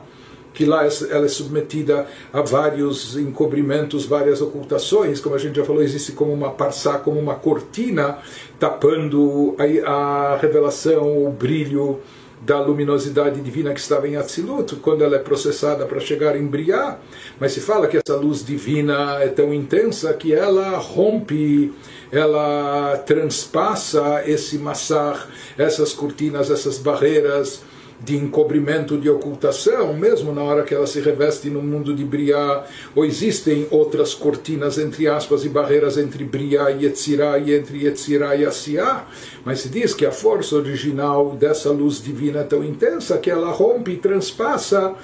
que 0.54 0.66
lá 0.66 0.88
ela 1.10 1.26
é 1.26 1.30
submetida 1.30 2.08
a 2.34 2.42
vários 2.42 3.16
encobrimentos, 3.16 4.06
várias 4.06 4.42
ocultações, 4.42 5.20
como 5.20 5.36
a 5.36 5.38
gente 5.38 5.56
já 5.56 5.64
falou, 5.64 5.82
existe 5.82 6.14
como 6.14 6.34
uma 6.34 6.52
parçá, 6.52 6.98
como 6.98 7.20
uma 7.20 7.36
cortina 7.36 8.18
tapando 8.60 9.56
a, 9.58 9.92
a 9.92 10.38
revelação, 10.38 11.26
o 11.26 11.30
brilho 11.30 12.00
da 12.41 12.60
luminosidade 12.60 13.41
divina 13.41 13.73
que 13.73 13.80
estava 13.80 14.08
em 14.08 14.15
Atzilut, 14.15 14.75
quando 14.78 15.04
ela 15.04 15.15
é 15.15 15.19
processada 15.19 15.86
para 15.86 15.99
chegar 15.99 16.36
em 16.36 16.45
Briah, 16.45 16.97
mas 17.39 17.52
se 17.52 17.60
fala 17.60 17.88
que 17.88 17.97
essa 17.97 18.15
luz 18.15 18.45
divina 18.45 19.17
é 19.21 19.28
tão 19.28 19.54
intensa 19.54 20.13
que 20.13 20.34
ela 20.34 20.78
rompe, 20.78 21.73
ela 22.12 22.97
transpassa 23.06 24.23
esse 24.25 24.58
massar, 24.58 25.28
essas 25.58 25.93
cortinas, 25.93 26.49
essas 26.49 26.78
barreiras, 26.78 27.62
de 28.02 28.16
encobrimento, 28.16 28.98
de 28.98 29.10
ocultação, 29.10 29.94
mesmo 29.94 30.34
na 30.34 30.42
hora 30.42 30.64
que 30.64 30.74
ela 30.74 30.88
se 30.88 31.02
reveste 31.02 31.50
no 31.50 31.62
mundo 31.62 31.94
de 31.94 32.04
Briá, 32.04 32.66
ou 32.96 33.06
existem 33.06 33.68
outras 33.70 34.14
cortinas, 34.14 34.78
entre 34.78 35.08
aspas, 35.08 35.44
e 35.44 35.50
barreiras 35.50 35.98
entre 35.98 36.24
Briá 36.24 36.72
e 36.72 36.86
Yetzirá, 36.86 37.38
e 37.38 37.54
entre 37.54 37.86
Yetzirá 37.86 38.36
e 38.36 38.46
Asiá, 38.46 39.06
mas 39.44 39.62
se 39.62 39.70
diz 39.70 39.94
que 39.94 40.06
a 40.06 40.12
força 40.12 40.56
original 40.56 41.32
dessa 41.32 41.72
luz 41.72 42.02
divina 42.02 42.40
é 42.40 42.44
tão 42.44 42.64
intensa 42.64 43.18
que 43.18 43.30
ela 43.30 43.52
rompe 43.52 43.92
e 43.92 43.98
transpassa 43.98 44.96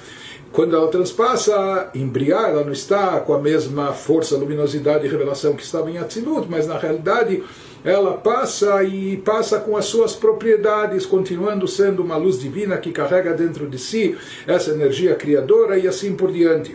quando 0.56 0.74
ela 0.74 0.88
transpassa 0.88 1.90
em 1.94 2.08
Briá, 2.08 2.48
ela 2.48 2.64
não 2.64 2.72
está 2.72 3.20
com 3.20 3.34
a 3.34 3.38
mesma 3.38 3.92
força, 3.92 4.38
luminosidade 4.38 5.04
e 5.04 5.10
revelação 5.10 5.52
que 5.52 5.62
estava 5.62 5.90
em 5.90 5.98
Atzilut, 5.98 6.46
mas 6.48 6.66
na 6.66 6.78
realidade 6.78 7.42
ela 7.84 8.14
passa 8.14 8.82
e 8.82 9.18
passa 9.18 9.60
com 9.60 9.76
as 9.76 9.84
suas 9.84 10.14
propriedades, 10.14 11.04
continuando 11.04 11.68
sendo 11.68 12.02
uma 12.02 12.16
luz 12.16 12.40
divina 12.40 12.78
que 12.78 12.90
carrega 12.90 13.34
dentro 13.34 13.68
de 13.68 13.78
si 13.78 14.16
essa 14.46 14.70
energia 14.70 15.14
criadora 15.14 15.78
e 15.78 15.86
assim 15.86 16.16
por 16.16 16.32
diante. 16.32 16.74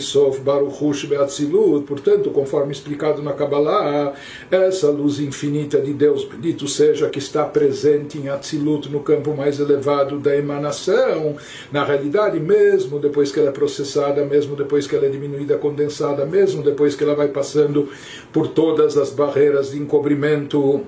Sof 0.00 0.40
Beatzilut, 1.08 1.84
portanto, 1.86 2.30
conforme 2.30 2.72
explicado 2.72 3.22
na 3.22 3.32
Kabbalah, 3.32 4.14
essa 4.50 4.90
luz 4.90 5.20
infinita 5.20 5.80
de 5.80 5.92
Deus, 5.92 6.24
bendito 6.24 6.66
seja, 6.66 7.08
que 7.08 7.18
está 7.18 7.44
presente 7.44 8.18
em 8.18 8.28
Atzilut, 8.28 8.90
no 8.90 9.00
campo 9.00 9.34
mais 9.34 9.60
elevado 9.60 10.18
da 10.18 10.36
emanação, 10.36 11.36
na 11.70 11.84
realidade, 11.84 12.40
mesmo 12.40 12.98
depois 12.98 13.30
que 13.30 13.38
ela 13.38 13.50
é 13.50 13.52
processada, 13.52 14.24
mesmo 14.24 14.56
depois 14.56 14.86
que 14.86 14.96
ela 14.96 15.06
é 15.06 15.10
diminuída, 15.10 15.58
condensada, 15.58 16.24
mesmo 16.24 16.62
depois 16.62 16.94
que 16.94 17.04
ela 17.04 17.14
vai 17.14 17.28
passando 17.28 17.88
por 18.32 18.48
todas 18.48 18.96
as 18.96 19.10
barreiras 19.10 19.72
de 19.72 19.78
encobrimento 19.78 20.82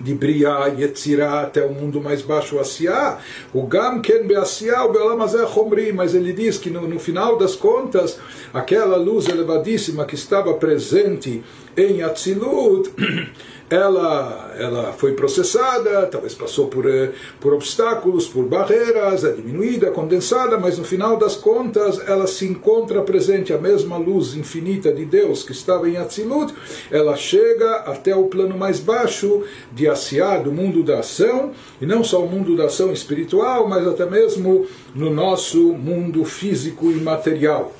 de 0.00 0.14
Briá, 0.14 0.66
Yetzirá, 0.66 1.42
até 1.42 1.64
o 1.64 1.72
mundo 1.72 2.00
mais 2.00 2.22
baixo, 2.22 2.58
Asiá, 2.58 3.18
o 3.52 3.66
Gam 3.66 4.00
Ken 4.00 4.24
Beasiá, 4.24 4.84
o 4.84 4.92
Belamazé 4.92 5.46
Chomri, 5.46 5.92
mas 5.92 6.14
ele 6.14 6.32
diz 6.32 6.58
que 6.58 6.70
no, 6.70 6.86
no 6.86 6.98
final 6.98 7.36
das 7.36 7.56
contas, 7.56 8.18
aquela 8.52 8.96
luz 8.96 9.28
elevadíssima 9.28 10.04
que 10.04 10.14
estava 10.14 10.54
presente 10.54 11.42
em 11.76 12.02
Atzilut, 12.02 12.90
ela, 13.70 14.54
ela 14.58 14.92
foi 14.92 15.12
processada, 15.12 16.06
talvez 16.06 16.34
passou 16.34 16.68
por, 16.68 16.88
eh, 16.88 17.12
por 17.38 17.52
obstáculos, 17.52 18.26
por 18.26 18.46
barreiras, 18.46 19.24
é 19.24 19.32
diminuída, 19.32 19.90
condensada, 19.90 20.56
mas 20.58 20.78
no 20.78 20.84
final 20.84 21.18
das 21.18 21.36
contas 21.36 22.00
ela 22.08 22.26
se 22.26 22.46
encontra 22.46 23.02
presente, 23.02 23.52
a 23.52 23.58
mesma 23.58 23.98
luz 23.98 24.34
infinita 24.34 24.90
de 24.90 25.04
Deus 25.04 25.42
que 25.42 25.52
estava 25.52 25.88
em 25.88 25.98
Atzilut, 25.98 26.54
ela 26.90 27.14
chega 27.16 27.76
até 27.80 28.16
o 28.16 28.24
plano 28.24 28.56
mais 28.56 28.80
baixo 28.80 29.42
de 29.70 29.86
Asiá, 29.86 30.38
do 30.38 30.50
mundo 30.50 30.82
da 30.82 31.00
ação, 31.00 31.52
e 31.80 31.84
não 31.84 32.02
só 32.02 32.24
o 32.24 32.28
mundo 32.28 32.56
da 32.56 32.64
ação 32.64 32.90
espiritual, 32.90 33.68
mas 33.68 33.86
até 33.86 34.06
mesmo 34.06 34.66
no 34.94 35.10
nosso 35.10 35.74
mundo 35.74 36.24
físico 36.24 36.90
e 36.90 36.94
material. 36.94 37.74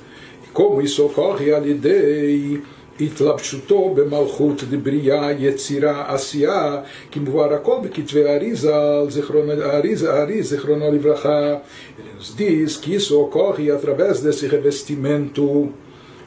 E 0.45 0.49
como 0.49 0.81
isso 0.81 1.03
ocorre, 1.05 1.51
a 1.51 1.59
lidei 1.59 2.61
התלבשותו 3.00 3.94
במלכות 3.94 4.64
דברייה, 4.70 5.32
יצירה, 5.38 6.14
עשייה, 6.14 6.76
כמבואר 7.12 7.54
הכל 7.54 7.76
בכתבי 7.84 8.24
האריזה, 8.28 8.74
האריזה, 9.64 10.14
האריז, 10.14 10.50
זיכרונו 10.50 10.92
לברכה. 10.92 11.54
Ele 11.98 12.18
nos 12.18 12.34
diz 12.36 12.76
que 12.76 12.94
isso 12.94 13.20
ocorre 13.20 13.70
através 13.70 14.20
desse 14.20 14.46
revestimento 14.46 15.72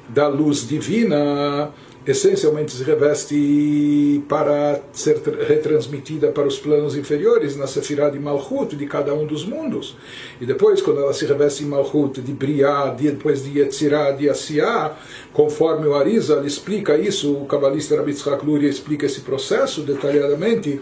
da 0.09 0.27
luz 0.27 0.67
divina 0.67 1.71
essencialmente 2.06 2.72
se 2.72 2.82
reveste 2.82 4.22
para 4.28 4.80
ser 4.92 5.18
retransmitida 5.18 6.28
para 6.32 6.48
os 6.48 6.58
planos 6.58 6.96
inferiores 6.96 7.56
na 7.56 7.66
Sefirah 7.66 8.10
de 8.10 8.18
Malchut 8.18 8.74
de 8.74 8.86
cada 8.86 9.14
um 9.14 9.24
dos 9.24 9.44
mundos. 9.44 9.96
E 10.40 10.46
depois, 10.46 10.82
quando 10.82 11.00
ela 11.00 11.12
se 11.12 11.24
reveste 11.26 11.62
em 11.62 11.66
Malchut 11.66 12.20
de 12.20 12.32
Briah, 12.32 12.88
depois 12.90 13.44
de 13.44 13.60
Yetzirah, 13.60 14.12
de 14.12 14.28
Asiá, 14.28 14.96
conforme 15.32 15.86
o 15.86 15.94
Arizal 15.94 16.44
explica 16.44 16.98
isso, 16.98 17.34
o 17.34 17.46
cabalista 17.46 17.96
Rabbi 17.96 18.14
Tzchak 18.14 18.44
Luria 18.44 18.68
explica 18.68 19.06
esse 19.06 19.20
processo 19.20 19.82
detalhadamente 19.82 20.80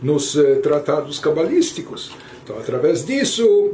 nos 0.00 0.36
eh, 0.36 0.56
tratados 0.56 1.18
cabalísticos. 1.18 2.12
Então, 2.44 2.56
através 2.58 3.04
disso, 3.04 3.72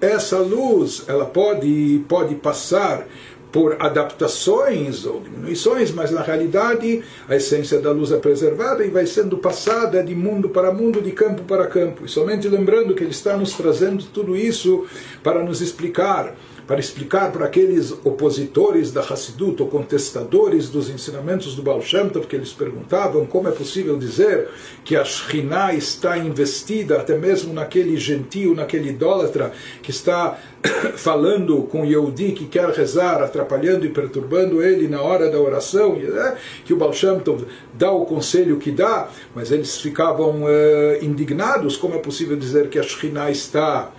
essa 0.00 0.38
luz 0.38 1.04
ela 1.08 1.24
pode, 1.24 2.04
pode 2.08 2.34
passar 2.34 3.06
por 3.54 3.76
adaptações 3.78 5.06
ou 5.06 5.20
diminuições, 5.20 5.92
mas 5.92 6.10
na 6.10 6.22
realidade 6.22 7.04
a 7.28 7.36
essência 7.36 7.78
da 7.78 7.92
luz 7.92 8.10
é 8.10 8.16
preservada 8.16 8.84
e 8.84 8.90
vai 8.90 9.06
sendo 9.06 9.38
passada 9.38 10.02
de 10.02 10.12
mundo 10.12 10.48
para 10.48 10.74
mundo, 10.74 11.00
de 11.00 11.12
campo 11.12 11.44
para 11.44 11.68
campo. 11.68 12.04
E 12.04 12.08
somente 12.08 12.48
lembrando 12.48 12.96
que 12.96 13.04
ele 13.04 13.12
está 13.12 13.36
nos 13.36 13.52
trazendo 13.52 14.02
tudo 14.12 14.34
isso 14.36 14.84
para 15.22 15.44
nos 15.44 15.60
explicar 15.60 16.34
para 16.66 16.80
explicar 16.80 17.30
para 17.30 17.44
aqueles 17.44 17.92
opositores 18.04 18.90
da 18.90 19.02
Hassidut 19.02 19.60
ou 19.60 19.68
contestadores 19.68 20.70
dos 20.70 20.88
ensinamentos 20.88 21.54
do 21.54 21.62
Baal 21.62 21.82
Shem 21.82 22.08
Tov, 22.08 22.26
que 22.26 22.34
eles 22.34 22.52
perguntavam 22.52 23.26
como 23.26 23.48
é 23.48 23.52
possível 23.52 23.98
dizer 23.98 24.48
que 24.82 24.96
a 24.96 25.04
Shekhinah 25.04 25.74
está 25.74 26.16
investida 26.16 27.00
até 27.00 27.18
mesmo 27.18 27.52
naquele 27.52 27.96
gentio, 27.98 28.54
naquele 28.54 28.88
idólatra 28.88 29.52
que 29.82 29.90
está 29.90 30.38
falando 30.96 31.62
com 31.64 31.84
Yehudi 31.84 32.32
que 32.32 32.46
quer 32.46 32.68
rezar, 32.70 33.22
atrapalhando 33.22 33.84
e 33.84 33.90
perturbando 33.90 34.62
ele 34.62 34.88
na 34.88 35.02
hora 35.02 35.30
da 35.30 35.38
oração, 35.38 35.96
né? 35.96 36.36
que 36.64 36.72
o 36.72 36.76
Baal 36.76 36.92
Shem 36.92 37.18
Tov 37.20 37.44
dá 37.74 37.90
o 37.90 38.06
conselho 38.06 38.58
que 38.58 38.70
dá, 38.70 39.08
mas 39.34 39.52
eles 39.52 39.80
ficavam 39.80 40.44
uh, 40.44 41.04
indignados, 41.04 41.76
como 41.76 41.94
é 41.94 41.98
possível 41.98 42.36
dizer 42.36 42.68
que 42.68 42.78
a 42.78 42.82
Shekhinah 42.82 43.30
está 43.30 43.90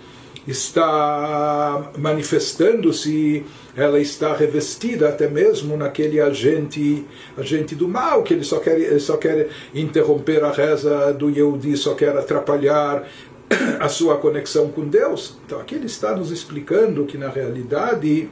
está 0.46 1.90
manifestando-se, 1.98 3.44
ela 3.76 3.98
está 3.98 4.32
revestida 4.32 5.08
até 5.08 5.28
mesmo 5.28 5.76
naquele 5.76 6.20
agente, 6.20 7.04
agente 7.36 7.74
do 7.74 7.88
mal, 7.88 8.22
que 8.22 8.32
ele 8.32 8.44
só 8.44 8.60
quer, 8.60 8.78
ele 8.78 9.00
só 9.00 9.16
quer 9.16 9.48
interromper 9.74 10.44
a 10.44 10.52
reza 10.52 11.12
do 11.12 11.28
Yehudi, 11.28 11.76
só 11.76 11.94
quer 11.94 12.16
atrapalhar 12.16 13.08
a 13.80 13.88
sua 13.88 14.18
conexão 14.18 14.70
com 14.70 14.86
Deus. 14.86 15.36
Então 15.44 15.60
aqui 15.60 15.74
ele 15.74 15.86
está 15.86 16.14
nos 16.14 16.30
explicando 16.30 17.04
que 17.04 17.18
na 17.18 17.28
realidade 17.28 18.28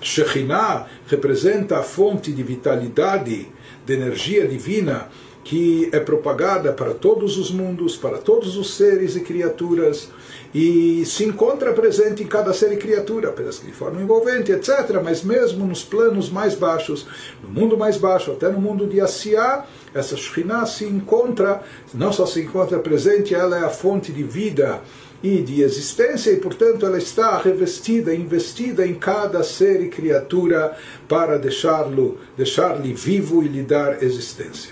Shekhinah 0.00 0.86
representa 1.06 1.78
a 1.78 1.82
fonte 1.82 2.32
de 2.32 2.42
vitalidade, 2.42 3.48
de 3.86 3.92
energia 3.92 4.46
divina 4.46 5.08
que 5.44 5.88
é 5.92 5.98
propagada 5.98 6.72
para 6.72 6.94
todos 6.94 7.36
os 7.36 7.50
mundos, 7.50 7.96
para 7.96 8.18
todos 8.18 8.56
os 8.56 8.74
seres 8.74 9.16
e 9.16 9.20
criaturas 9.20 10.08
e 10.54 11.04
se 11.06 11.24
encontra 11.24 11.72
presente 11.72 12.22
em 12.22 12.26
cada 12.26 12.52
ser 12.52 12.72
e 12.72 12.76
criatura, 12.76 13.30
apenas 13.30 13.58
que 13.58 13.66
de 13.66 13.72
forma 13.72 14.00
envolvente, 14.00 14.52
etc. 14.52 15.00
Mas 15.02 15.22
mesmo 15.22 15.66
nos 15.66 15.82
planos 15.82 16.30
mais 16.30 16.54
baixos, 16.54 17.06
no 17.42 17.48
mundo 17.48 17.76
mais 17.76 17.96
baixo, 17.96 18.30
até 18.30 18.48
no 18.48 18.60
mundo 18.60 18.86
de 18.86 19.00
Asiá, 19.00 19.64
essa 19.94 20.16
Shekhinah 20.16 20.66
se 20.66 20.84
encontra, 20.84 21.62
não 21.92 22.12
só 22.12 22.24
se 22.26 22.40
encontra 22.40 22.78
presente, 22.78 23.34
ela 23.34 23.58
é 23.58 23.64
a 23.64 23.70
fonte 23.70 24.12
de 24.12 24.22
vida 24.22 24.80
e 25.22 25.40
de 25.42 25.62
existência, 25.62 26.30
e 26.30 26.36
portanto 26.36 26.84
ela 26.84 26.98
está 26.98 27.38
revestida, 27.38 28.14
investida 28.14 28.86
em 28.86 28.94
cada 28.94 29.42
ser 29.42 29.80
e 29.82 29.88
criatura 29.88 30.76
para 31.08 31.38
deixá-lo, 31.38 32.18
deixar-lhe 32.36 32.92
vivo 32.92 33.42
e 33.42 33.48
lhe 33.48 33.62
dar 33.62 34.02
existência. 34.02 34.70